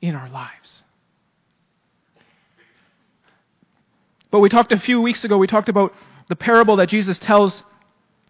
in 0.00 0.14
our 0.14 0.28
lives. 0.28 0.82
But 4.30 4.40
we 4.40 4.48
talked 4.48 4.72
a 4.72 4.80
few 4.80 5.00
weeks 5.00 5.24
ago, 5.24 5.38
we 5.38 5.46
talked 5.46 5.68
about 5.68 5.94
the 6.28 6.36
parable 6.36 6.76
that 6.76 6.88
Jesus 6.88 7.18
tells 7.18 7.62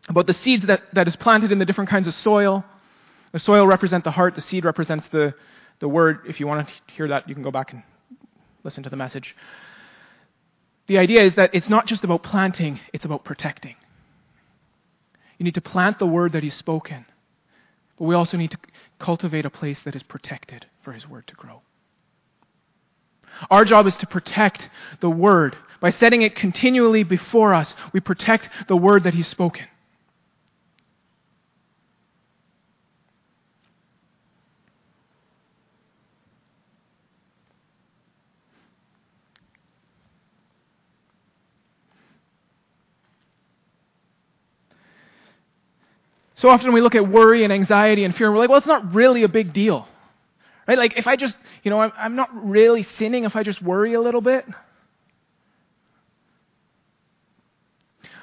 about 0.08 0.26
the 0.26 0.32
seeds 0.32 0.66
that, 0.66 0.82
that 0.94 1.06
is 1.06 1.16
planted 1.16 1.52
in 1.52 1.58
the 1.58 1.64
different 1.64 1.90
kinds 1.90 2.08
of 2.08 2.14
soil. 2.14 2.64
The 3.32 3.38
soil 3.38 3.66
represents 3.66 4.04
the 4.04 4.10
heart, 4.10 4.34
the 4.34 4.40
seed 4.40 4.64
represents 4.64 5.06
the, 5.08 5.34
the 5.78 5.88
word. 5.88 6.20
If 6.28 6.40
you 6.40 6.46
want 6.46 6.66
to 6.66 6.92
hear 6.92 7.08
that, 7.08 7.28
you 7.28 7.34
can 7.34 7.44
go 7.44 7.50
back 7.50 7.72
and 7.72 7.82
listen 8.64 8.82
to 8.82 8.90
the 8.90 8.96
message. 8.96 9.36
The 10.88 10.98
idea 10.98 11.22
is 11.22 11.36
that 11.36 11.54
it's 11.54 11.68
not 11.68 11.86
just 11.86 12.04
about 12.04 12.22
planting, 12.22 12.80
it's 12.92 13.04
about 13.04 13.24
protecting. 13.24 13.76
You 15.42 15.44
need 15.44 15.54
to 15.54 15.60
plant 15.60 15.98
the 15.98 16.06
word 16.06 16.34
that 16.34 16.44
He's 16.44 16.54
spoken. 16.54 17.04
But 17.98 18.04
we 18.04 18.14
also 18.14 18.36
need 18.36 18.52
to 18.52 18.58
cultivate 19.00 19.44
a 19.44 19.50
place 19.50 19.82
that 19.82 19.96
is 19.96 20.04
protected 20.04 20.66
for 20.82 20.92
His 20.92 21.08
word 21.08 21.26
to 21.26 21.34
grow. 21.34 21.62
Our 23.50 23.64
job 23.64 23.88
is 23.88 23.96
to 23.96 24.06
protect 24.06 24.70
the 25.00 25.10
word. 25.10 25.56
By 25.80 25.90
setting 25.90 26.22
it 26.22 26.36
continually 26.36 27.02
before 27.02 27.54
us, 27.54 27.74
we 27.92 27.98
protect 27.98 28.50
the 28.68 28.76
word 28.76 29.02
that 29.02 29.14
He's 29.14 29.26
spoken. 29.26 29.66
So 46.42 46.50
often 46.50 46.72
we 46.72 46.80
look 46.80 46.96
at 46.96 47.08
worry 47.08 47.44
and 47.44 47.52
anxiety 47.52 48.02
and 48.02 48.16
fear 48.16 48.26
and 48.26 48.34
we're 48.34 48.40
like, 48.40 48.48
well, 48.50 48.58
it's 48.58 48.66
not 48.66 48.92
really 48.92 49.22
a 49.22 49.28
big 49.28 49.52
deal. 49.52 49.86
Right? 50.66 50.76
Like, 50.76 50.94
if 50.96 51.06
I 51.06 51.14
just, 51.14 51.36
you 51.62 51.70
know, 51.70 51.78
I'm, 51.80 51.92
I'm 51.96 52.16
not 52.16 52.30
really 52.34 52.82
sinning 52.82 53.22
if 53.22 53.36
I 53.36 53.44
just 53.44 53.62
worry 53.62 53.94
a 53.94 54.00
little 54.00 54.20
bit. 54.20 54.44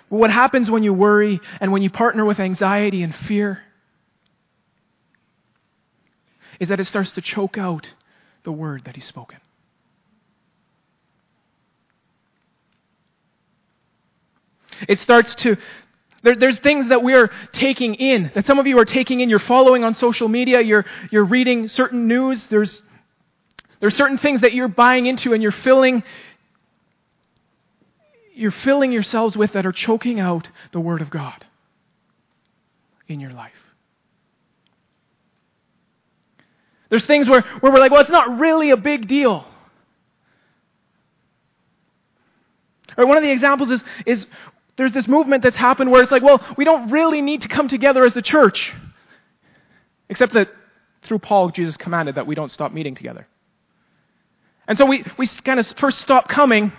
But 0.09 0.17
what 0.17 0.31
happens 0.31 0.69
when 0.69 0.83
you 0.83 0.93
worry 0.93 1.39
and 1.61 1.71
when 1.71 1.81
you 1.81 1.89
partner 1.89 2.25
with 2.25 2.41
anxiety 2.41 3.03
and 3.03 3.15
fear 3.15 3.63
is 6.59 6.67
that 6.67 6.81
it 6.81 6.87
starts 6.87 7.11
to 7.13 7.21
choke 7.21 7.57
out 7.57 7.87
the 8.43 8.51
word 8.51 8.83
that 8.83 8.95
he's 8.95 9.05
spoken. 9.05 9.37
It 14.89 14.99
starts 14.99 15.35
to, 15.35 15.55
there, 16.23 16.35
there's 16.35 16.59
things 16.59 16.89
that 16.89 17.03
we're 17.03 17.29
taking 17.51 17.95
in, 17.95 18.31
that 18.33 18.45
some 18.45 18.59
of 18.59 18.67
you 18.67 18.77
are 18.79 18.85
taking 18.85 19.19
in. 19.21 19.29
You're 19.29 19.39
following 19.39 19.83
on 19.83 19.93
social 19.93 20.27
media, 20.27 20.61
you're, 20.61 20.85
you're 21.11 21.25
reading 21.25 21.67
certain 21.67 22.07
news. 22.07 22.45
There's, 22.47 22.81
there's 23.79 23.95
certain 23.95 24.17
things 24.17 24.41
that 24.41 24.53
you're 24.53 24.67
buying 24.67 25.05
into 25.05 25.33
and 25.33 25.41
you're 25.41 25.51
filling, 25.51 26.03
you're 28.33 28.51
filling 28.51 28.91
yourselves 28.91 29.37
with 29.37 29.53
that 29.53 29.65
are 29.65 29.71
choking 29.71 30.19
out 30.19 30.47
the 30.71 30.79
Word 30.79 31.01
of 31.01 31.09
God 31.09 31.45
in 33.07 33.19
your 33.19 33.31
life. 33.31 33.53
There's 36.89 37.05
things 37.05 37.29
where, 37.29 37.41
where 37.59 37.71
we're 37.71 37.79
like, 37.79 37.91
well, 37.91 38.01
it's 38.01 38.09
not 38.09 38.39
really 38.39 38.71
a 38.71 38.77
big 38.77 39.07
deal. 39.07 39.45
Or 42.97 43.05
one 43.05 43.15
of 43.15 43.23
the 43.23 43.31
examples 43.31 43.71
is, 43.71 43.83
is 44.05 44.25
there's 44.79 44.93
this 44.93 45.09
movement 45.09 45.43
that's 45.43 45.57
happened 45.57 45.91
where 45.91 46.01
it's 46.01 46.11
like, 46.11 46.23
well, 46.23 46.41
we 46.57 46.63
don't 46.63 46.89
really 46.89 47.21
need 47.21 47.41
to 47.41 47.49
come 47.49 47.67
together 47.67 48.05
as 48.05 48.13
the 48.13 48.21
church. 48.21 48.73
Except 50.07 50.33
that 50.33 50.47
through 51.01 51.19
Paul, 51.19 51.49
Jesus 51.49 51.75
commanded 51.75 52.15
that 52.15 52.25
we 52.25 52.33
don't 52.33 52.49
stop 52.49 52.71
meeting 52.71 52.95
together. 52.95 53.27
And 54.69 54.77
so 54.77 54.85
we, 54.85 55.03
we 55.17 55.27
kind 55.27 55.59
of 55.59 55.67
first 55.79 55.99
stop 55.99 56.29
coming, 56.29 56.71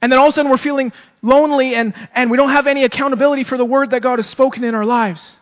and 0.00 0.10
then 0.10 0.18
all 0.18 0.28
of 0.28 0.32
a 0.32 0.34
sudden 0.36 0.50
we're 0.50 0.56
feeling 0.56 0.90
lonely 1.20 1.74
and, 1.74 1.92
and 2.14 2.30
we 2.30 2.38
don't 2.38 2.52
have 2.52 2.66
any 2.66 2.84
accountability 2.84 3.44
for 3.44 3.58
the 3.58 3.66
word 3.66 3.90
that 3.90 4.00
God 4.00 4.18
has 4.18 4.28
spoken 4.28 4.64
in 4.64 4.74
our 4.74 4.86
lives. 4.86 5.36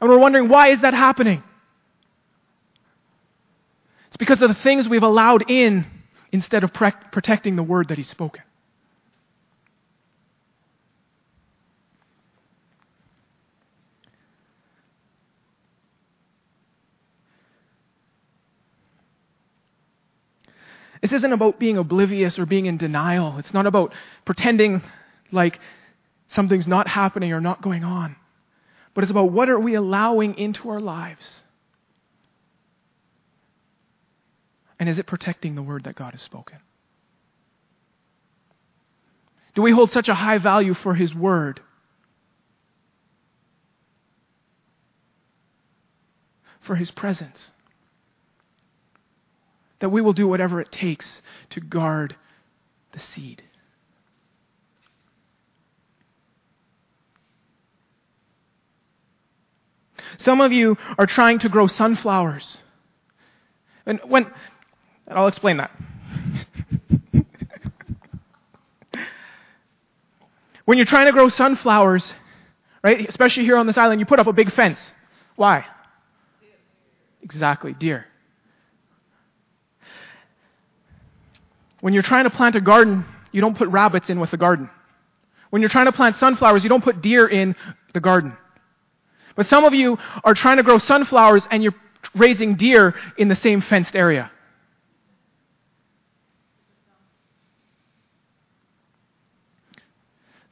And 0.00 0.10
we're 0.10 0.18
wondering, 0.18 0.50
why 0.50 0.68
is 0.68 0.82
that 0.82 0.92
happening? 0.92 1.42
It's 4.08 4.18
because 4.18 4.42
of 4.42 4.48
the 4.48 4.62
things 4.62 4.86
we've 4.86 5.02
allowed 5.02 5.50
in 5.50 5.86
instead 6.30 6.62
of 6.62 6.74
pre- 6.74 6.92
protecting 7.10 7.56
the 7.56 7.62
word 7.62 7.88
that 7.88 7.96
He's 7.96 8.08
spoken. 8.10 8.42
This 21.00 21.12
isn't 21.12 21.32
about 21.32 21.58
being 21.58 21.78
oblivious 21.78 22.38
or 22.38 22.46
being 22.46 22.66
in 22.66 22.76
denial. 22.76 23.38
It's 23.38 23.54
not 23.54 23.66
about 23.66 23.94
pretending 24.24 24.82
like 25.32 25.58
something's 26.28 26.66
not 26.66 26.88
happening 26.88 27.32
or 27.32 27.40
not 27.40 27.62
going 27.62 27.84
on. 27.84 28.16
But 28.94 29.04
it's 29.04 29.10
about 29.10 29.32
what 29.32 29.48
are 29.48 29.58
we 29.58 29.74
allowing 29.74 30.36
into 30.36 30.68
our 30.68 30.80
lives? 30.80 31.42
And 34.78 34.88
is 34.88 34.98
it 34.98 35.06
protecting 35.06 35.54
the 35.54 35.62
word 35.62 35.84
that 35.84 35.94
God 35.94 36.12
has 36.12 36.22
spoken? 36.22 36.58
Do 39.54 39.62
we 39.62 39.72
hold 39.72 39.90
such 39.90 40.08
a 40.08 40.14
high 40.14 40.38
value 40.38 40.74
for 40.74 40.94
His 40.94 41.14
word? 41.14 41.60
For 46.60 46.76
His 46.76 46.90
presence? 46.90 47.50
That 49.80 49.90
we 49.90 50.00
will 50.00 50.12
do 50.12 50.28
whatever 50.28 50.60
it 50.60 50.70
takes 50.70 51.22
to 51.50 51.60
guard 51.60 52.16
the 52.92 53.00
seed. 53.00 53.42
Some 60.18 60.40
of 60.40 60.52
you 60.52 60.76
are 60.98 61.06
trying 61.06 61.38
to 61.40 61.48
grow 61.48 61.66
sunflowers. 61.66 62.58
And 63.86 64.00
when, 64.06 64.26
and 65.06 65.18
I'll 65.18 65.28
explain 65.28 65.56
that. 65.58 65.70
when 70.64 70.76
you're 70.76 70.84
trying 70.84 71.06
to 71.06 71.12
grow 71.12 71.28
sunflowers, 71.28 72.12
right, 72.82 73.08
especially 73.08 73.44
here 73.44 73.56
on 73.56 73.66
this 73.66 73.78
island, 73.78 74.00
you 74.00 74.06
put 74.06 74.18
up 74.18 74.26
a 74.26 74.32
big 74.32 74.52
fence. 74.52 74.92
Why? 75.36 75.64
Exactly, 77.22 77.72
deer. 77.72 78.06
When 81.80 81.94
you're 81.94 82.02
trying 82.02 82.24
to 82.24 82.30
plant 82.30 82.56
a 82.56 82.60
garden, 82.60 83.04
you 83.32 83.40
don't 83.40 83.56
put 83.56 83.68
rabbits 83.68 84.10
in 84.10 84.20
with 84.20 84.30
the 84.30 84.36
garden. 84.36 84.70
When 85.50 85.62
you're 85.62 85.68
trying 85.68 85.86
to 85.86 85.92
plant 85.92 86.16
sunflowers, 86.16 86.62
you 86.62 86.68
don't 86.68 86.84
put 86.84 87.02
deer 87.02 87.26
in 87.26 87.56
the 87.92 88.00
garden. 88.00 88.36
But 89.36 89.46
some 89.46 89.64
of 89.64 89.74
you 89.74 89.98
are 90.22 90.34
trying 90.34 90.58
to 90.58 90.62
grow 90.62 90.78
sunflowers 90.78 91.46
and 91.50 91.62
you're 91.62 91.74
raising 92.14 92.56
deer 92.56 92.94
in 93.16 93.28
the 93.28 93.36
same 93.36 93.60
fenced 93.60 93.96
area. 93.96 94.30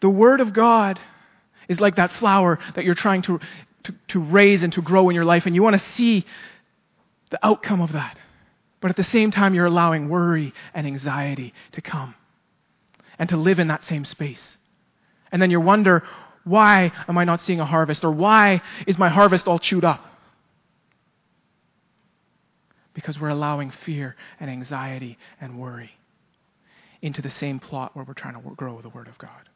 The 0.01 0.09
Word 0.09 0.41
of 0.41 0.53
God 0.53 1.01
is 1.69 1.81
like 1.81 1.97
that 1.97 2.13
flower 2.13 2.59
that 2.75 2.85
you're 2.85 2.95
trying 2.95 3.23
to, 3.23 3.41
to, 3.85 3.95
to 4.09 4.21
raise 4.21 4.63
and 4.63 4.73
to 4.75 4.83
grow 4.83 5.09
in 5.09 5.15
your 5.15 5.25
life, 5.25 5.45
and 5.47 5.55
you 5.55 5.63
want 5.63 5.77
to 5.77 5.85
see 5.91 6.25
the 7.31 7.45
outcome 7.45 7.81
of 7.81 7.93
that. 7.93 8.17
But 8.81 8.91
at 8.91 8.97
the 8.97 9.05
same 9.05 9.31
time, 9.31 9.55
you're 9.55 9.67
allowing 9.67 10.09
worry 10.09 10.55
and 10.75 10.87
anxiety 10.87 11.53
to 11.73 11.81
come 11.81 12.15
and 13.19 13.29
to 13.29 13.37
live 13.37 13.59
in 13.59 13.69
that 13.69 13.85
same 13.85 14.05
space. 14.05 14.57
And 15.33 15.43
then 15.43 15.51
you 15.51 15.61
wonder, 15.61 16.05
why 16.45 16.93
am 17.09 17.19
I 17.19 17.25
not 17.25 17.41
seeing 17.41 17.61
a 17.61 17.67
harvest? 17.67 18.05
Or 18.05 18.11
why 18.11 18.63
is 18.87 18.97
my 18.97 19.09
harvest 19.09 19.49
all 19.49 19.59
chewed 19.59 19.85
up? 19.85 20.05
Because 22.95 23.21
we're 23.21 23.29
allowing 23.29 23.71
fear 23.71 24.17
and 24.41 24.51
anxiety 24.51 25.19
and 25.41 25.59
worry 25.59 25.91
into 27.03 27.23
the 27.23 27.31
same 27.31 27.61
plot 27.61 27.95
where 27.95 28.05
we're 28.05 28.15
trying 28.15 28.35
to 28.35 28.51
grow 28.57 28.81
the 28.81 28.89
Word 28.89 29.09
of 29.09 29.19
God. 29.19 29.49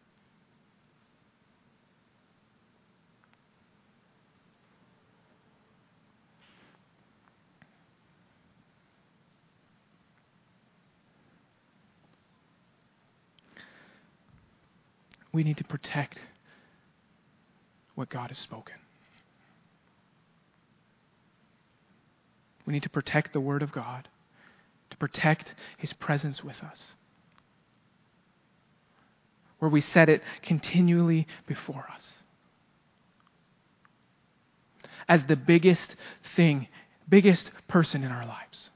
We 15.32 15.42
need 15.42 15.56
to 15.58 15.64
protect 15.64 16.18
what 17.94 18.08
God 18.08 18.28
has 18.28 18.38
spoken. 18.38 18.74
We 22.66 22.72
need 22.72 22.82
to 22.84 22.90
protect 22.90 23.32
the 23.32 23.40
Word 23.40 23.62
of 23.62 23.72
God, 23.72 24.08
to 24.90 24.96
protect 24.96 25.54
His 25.78 25.92
presence 25.92 26.44
with 26.44 26.62
us, 26.62 26.92
where 29.58 29.70
we 29.70 29.80
set 29.80 30.08
it 30.08 30.22
continually 30.42 31.26
before 31.46 31.86
us 31.94 32.22
as 35.08 35.24
the 35.26 35.36
biggest 35.36 35.96
thing, 36.36 36.68
biggest 37.08 37.50
person 37.68 38.04
in 38.04 38.10
our 38.10 38.26
lives. 38.26 38.70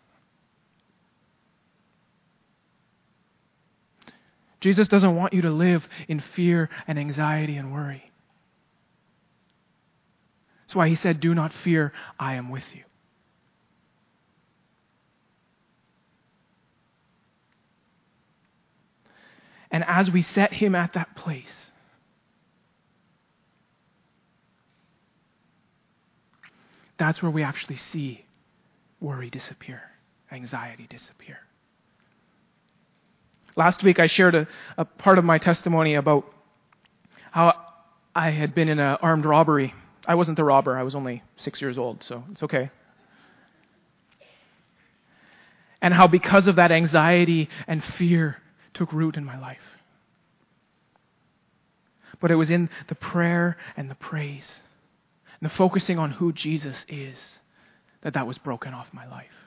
Jesus 4.61 4.89
doesn't 4.89 5.15
want 5.15 5.33
you 5.33 5.43
to 5.43 5.51
live 5.51 5.87
in 6.09 6.21
fear 6.21 6.71
and 6.87 6.99
anxiety 6.99 7.57
and 7.57 7.73
worry. 7.73 8.11
That's 10.63 10.75
why 10.75 10.89
he 10.89 10.97
said, 10.97 11.21
Do 11.21 11.35
not 11.35 11.53
fear, 11.53 11.93
I 12.19 12.35
am 12.35 12.51
with 12.51 12.65
you. 12.75 12.83
And 19.71 19.85
as 19.87 20.11
we 20.11 20.23
set 20.23 20.53
him 20.53 20.75
at 20.75 20.95
that 20.95 21.15
place, 21.17 21.71
that's 26.99 27.23
where 27.23 27.31
we 27.31 27.43
actually 27.43 27.77
see 27.77 28.25
worry 29.01 29.29
disappear, 29.29 29.83
anxiety 30.33 30.87
disappear. 30.89 31.39
Last 33.57 33.83
week, 33.83 33.99
I 33.99 34.07
shared 34.07 34.35
a, 34.35 34.47
a 34.77 34.85
part 34.85 35.19
of 35.19 35.25
my 35.25 35.39
testimony 35.39 35.95
about 35.95 36.31
how 37.31 37.55
I 38.15 38.31
had 38.31 38.55
been 38.55 38.69
in 38.69 38.79
an 38.79 38.99
armed 39.01 39.25
robbery. 39.25 39.75
I 40.07 40.15
wasn't 40.15 40.37
the 40.37 40.45
robber, 40.45 40.77
I 40.77 40.83
was 40.83 40.95
only 40.95 41.23
six 41.37 41.61
years 41.61 41.79
old, 41.79 42.05
so 42.05 42.23
it's 42.33 42.43
okay. 42.43 42.71
And 45.81 45.93
how, 45.93 46.07
because 46.07 46.47
of 46.49 46.57
that, 46.57 46.71
anxiety 46.71 47.49
and 47.67 47.83
fear 47.83 48.37
took 48.75 48.93
root 48.93 49.17
in 49.17 49.25
my 49.25 49.39
life. 49.39 49.59
But 52.21 52.31
it 52.31 52.37
was 52.37 52.51
in 52.51 52.71
the 52.89 52.95
prayer 52.95 53.57
and 53.77 53.91
the 53.91 53.95
praise 53.95 54.63
and 55.41 55.51
the 55.51 55.55
focusing 55.55 55.99
on 55.99 56.13
who 56.13 56.33
Jesus 56.33 56.85
is 56.89 57.39
that 58.03 58.15
that 58.15 58.27
was 58.27 58.39
broken 58.39 58.73
off 58.75 58.89
my 58.93 59.07
life. 59.07 59.46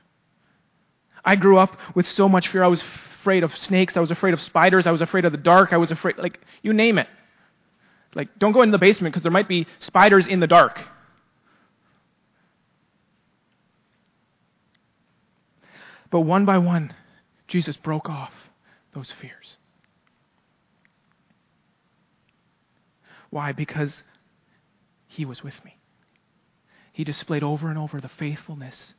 I 1.24 1.36
grew 1.36 1.58
up 1.58 1.78
with 1.96 2.08
so 2.08 2.30
much 2.30 2.48
fear. 2.48 2.64
I 2.64 2.68
was 2.68 2.84
afraid 3.22 3.44
of 3.44 3.56
snakes. 3.56 3.98
I 3.98 4.00
was 4.00 4.12
afraid 4.12 4.34
of 4.34 4.42
spiders. 4.42 4.88
I 4.88 4.92
was 4.92 5.02
afraid 5.02 5.26
of 5.26 5.32
the 5.32 5.38
dark. 5.38 5.74
I 5.74 5.78
was 5.78 5.92
afraid, 5.92 6.18
like, 6.18 6.40
you 6.62 6.74
name 6.74 6.98
it. 6.98 7.08
Like, 8.16 8.40
don't 8.40 8.54
go 8.54 8.62
in 8.62 8.72
the 8.72 8.78
basement 8.78 9.14
because 9.14 9.24
there 9.24 9.32
might 9.32 9.48
be 9.48 9.68
spiders 9.80 10.26
in 10.26 10.40
the 10.40 10.48
dark. 10.48 10.80
But 16.10 16.22
one 16.22 16.46
by 16.46 16.58
one, 16.58 16.94
Jesus 17.48 17.78
broke 17.78 18.10
off 18.10 18.34
those 18.94 19.12
fears. 19.12 19.58
Why? 23.30 23.52
Because 23.52 24.02
he 25.08 25.26
was 25.26 25.44
with 25.44 25.64
me. 25.64 25.78
He 26.92 27.04
displayed 27.04 27.44
over 27.44 27.70
and 27.70 27.78
over 27.78 28.02
the 28.02 28.10
faithfulness 28.10 28.96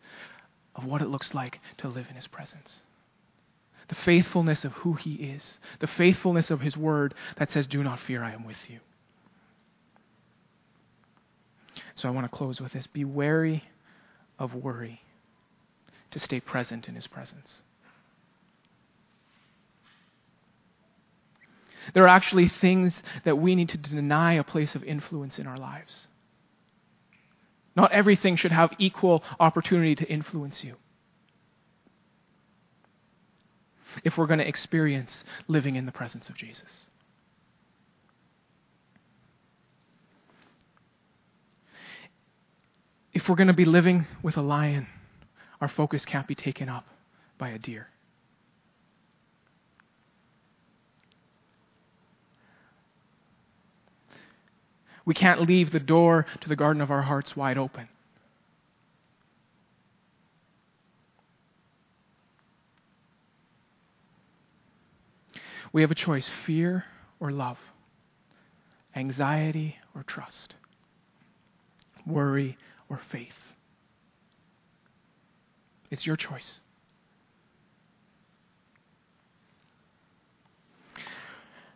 of 0.75 0.85
what 0.85 1.03
it 1.03 1.09
looks 1.09 1.35
like 1.35 1.61
to 1.79 1.89
live 1.89 2.07
in 2.09 2.17
his 2.17 2.27
presence 2.27 2.81
the 3.91 3.97
faithfulness 3.97 4.65
of 4.65 4.73
who 4.73 4.95
He 4.95 5.15
is, 5.15 5.59
the 5.81 5.89
faithfulness 5.89 6.51
of 6.51 6.61
His 6.61 6.77
word 6.77 7.13
that 7.39 7.51
says, 7.51 7.67
Do 7.67 7.83
not 7.83 7.99
fear, 7.99 8.23
I 8.23 8.33
am 8.33 8.47
with 8.47 8.57
you. 8.69 8.79
So 11.97 12.09
I 12.09 12.13
want 12.13 12.31
to 12.31 12.35
close 12.35 12.61
with 12.61 12.73
this 12.73 12.87
Be 12.87 13.05
wary 13.05 13.65
of 14.39 14.55
worry 14.55 15.03
to 16.13 16.21
stay 16.21 16.39
present 16.39 16.87
in 16.87 16.95
His 16.95 17.09
presence. 17.09 17.53
There 21.93 22.05
are 22.05 22.09
actually 22.09 22.49
things 22.49 23.03
that 23.25 23.39
we 23.39 23.57
need 23.57 23.71
to 23.71 23.77
deny 23.77 24.35
a 24.35 24.45
place 24.45 24.77
of 24.77 24.85
influence 24.85 25.41
in 25.41 25.49
our 25.49 25.57
lives. 25.57 26.07
Not 27.81 27.93
everything 27.93 28.37
should 28.37 28.53
have 28.53 28.75
equal 28.79 29.25
opportunity 29.41 29.95
to 29.95 30.05
influence 30.05 30.63
you. 30.63 30.75
If 34.05 34.19
we're 34.19 34.27
going 34.27 34.39
to 34.39 34.47
experience 34.47 35.25
living 35.49 35.77
in 35.77 35.87
the 35.87 35.93
presence 35.93 36.29
of 36.29 36.35
Jesus. 36.35 36.69
If 43.15 43.31
we're 43.31 43.37
going 43.37 43.49
to 43.49 43.55
be 43.55 43.65
living 43.65 44.07
with 44.23 44.37
a 44.37 44.43
lion, 44.43 44.87
our 45.63 45.69
focus 45.69 46.05
can't 46.05 46.27
be 46.27 46.35
taken 46.35 46.69
up 46.69 46.85
by 47.39 47.49
a 47.49 47.59
deer. 47.59 47.89
We 55.05 55.15
can't 55.15 55.41
leave 55.41 55.71
the 55.71 55.81
door 55.81 56.27
to 56.41 56.49
the 56.49 56.57
garden 56.57 56.83
of 56.83 56.91
our 56.91 57.03
hearts 57.03 57.37
wide 57.37 57.59
open. 57.59 57.89
We 65.73 65.83
have 65.83 65.91
a 65.91 65.95
choice 65.97 66.29
fear 66.47 66.85
or 67.21 67.31
love, 67.31 67.59
anxiety 68.97 69.77
or 69.95 70.03
trust, 70.03 70.55
worry 72.07 72.59
or 72.89 73.01
faith. 73.11 73.37
It's 75.91 76.07
your 76.07 76.17
choice. 76.17 76.61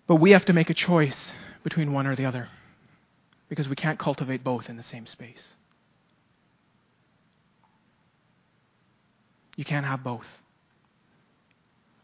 But 0.07 0.16
we 0.16 0.33
have 0.33 0.45
to 0.47 0.53
make 0.53 0.70
a 0.70 0.75
choice 0.75 1.33
between 1.62 1.93
one 1.93 2.07
or 2.07 2.16
the 2.16 2.27
other 2.27 2.49
because 3.55 3.68
we 3.68 3.76
can't 3.76 4.00
cultivate 4.00 4.42
both 4.42 4.68
in 4.68 4.76
the 4.76 4.82
same 4.82 5.07
space. 5.07 5.55
You 9.55 9.64
can't 9.64 9.86
have 9.86 10.02
both. 10.02 10.26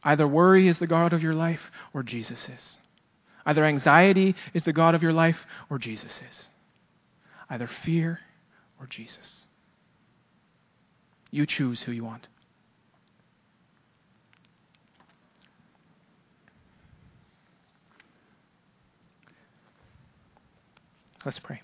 Either 0.04 0.28
worry 0.28 0.68
is 0.68 0.78
the 0.78 0.86
God 0.86 1.12
of 1.12 1.24
your 1.24 1.32
life 1.32 1.72
or 1.92 2.04
Jesus 2.04 2.48
is. 2.48 2.78
Either 3.44 3.64
anxiety 3.64 4.36
is 4.54 4.62
the 4.62 4.72
God 4.72 4.94
of 4.94 5.02
your 5.02 5.12
life 5.12 5.38
or 5.68 5.80
Jesus 5.80 6.20
is. 6.30 6.48
Either 7.50 7.68
fear 7.84 8.20
or 8.78 8.86
Jesus. 8.86 9.46
You 11.32 11.46
choose 11.46 11.82
who 11.82 11.90
you 11.90 12.04
want. 12.04 12.28
Let's 21.24 21.38
pray. 21.38 21.60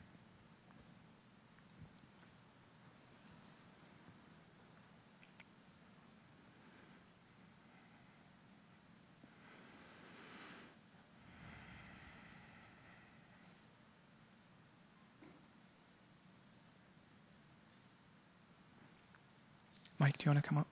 Mike, 19.98 20.18
do 20.18 20.24
you 20.26 20.30
want 20.30 20.44
to 20.44 20.46
come 20.46 20.58
up? 20.58 20.66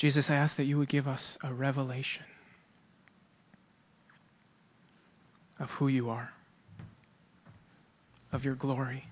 Jesus, 0.00 0.30
I 0.30 0.34
ask 0.34 0.56
that 0.56 0.64
you 0.64 0.78
would 0.78 0.88
give 0.88 1.06
us 1.06 1.36
a 1.42 1.52
revelation 1.52 2.24
of 5.58 5.68
who 5.68 5.88
you 5.88 6.08
are, 6.08 6.30
of 8.32 8.42
your 8.42 8.54
glory. 8.54 9.04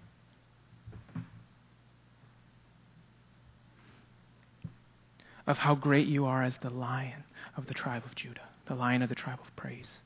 Of 5.46 5.58
how 5.58 5.74
great 5.74 6.06
you 6.06 6.24
are 6.24 6.42
as 6.42 6.56
the 6.62 6.70
lion 6.70 7.22
of 7.58 7.66
the 7.66 7.74
tribe 7.74 8.04
of 8.06 8.14
Judah, 8.14 8.48
the 8.64 8.74
lion 8.74 9.02
of 9.02 9.10
the 9.10 9.14
tribe 9.14 9.40
of 9.46 9.54
praise. 9.56 9.98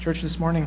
Church, 0.00 0.22
this 0.22 0.38
morning, 0.38 0.66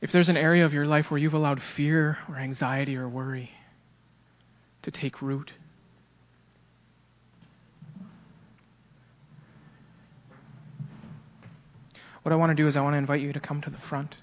if 0.00 0.12
there's 0.12 0.28
an 0.28 0.36
area 0.36 0.64
of 0.64 0.72
your 0.72 0.86
life 0.86 1.10
where 1.10 1.18
you've 1.18 1.34
allowed 1.34 1.60
fear 1.76 2.18
or 2.28 2.36
anxiety 2.36 2.96
or 2.96 3.08
worry 3.08 3.50
to 4.82 4.92
take 4.92 5.20
root, 5.20 5.50
what 12.22 12.32
I 12.32 12.36
want 12.36 12.50
to 12.50 12.54
do 12.54 12.68
is 12.68 12.76
I 12.76 12.80
want 12.80 12.94
to 12.94 12.98
invite 12.98 13.20
you 13.20 13.32
to 13.32 13.40
come 13.40 13.60
to 13.62 13.70
the 13.70 13.80
front. 13.88 14.14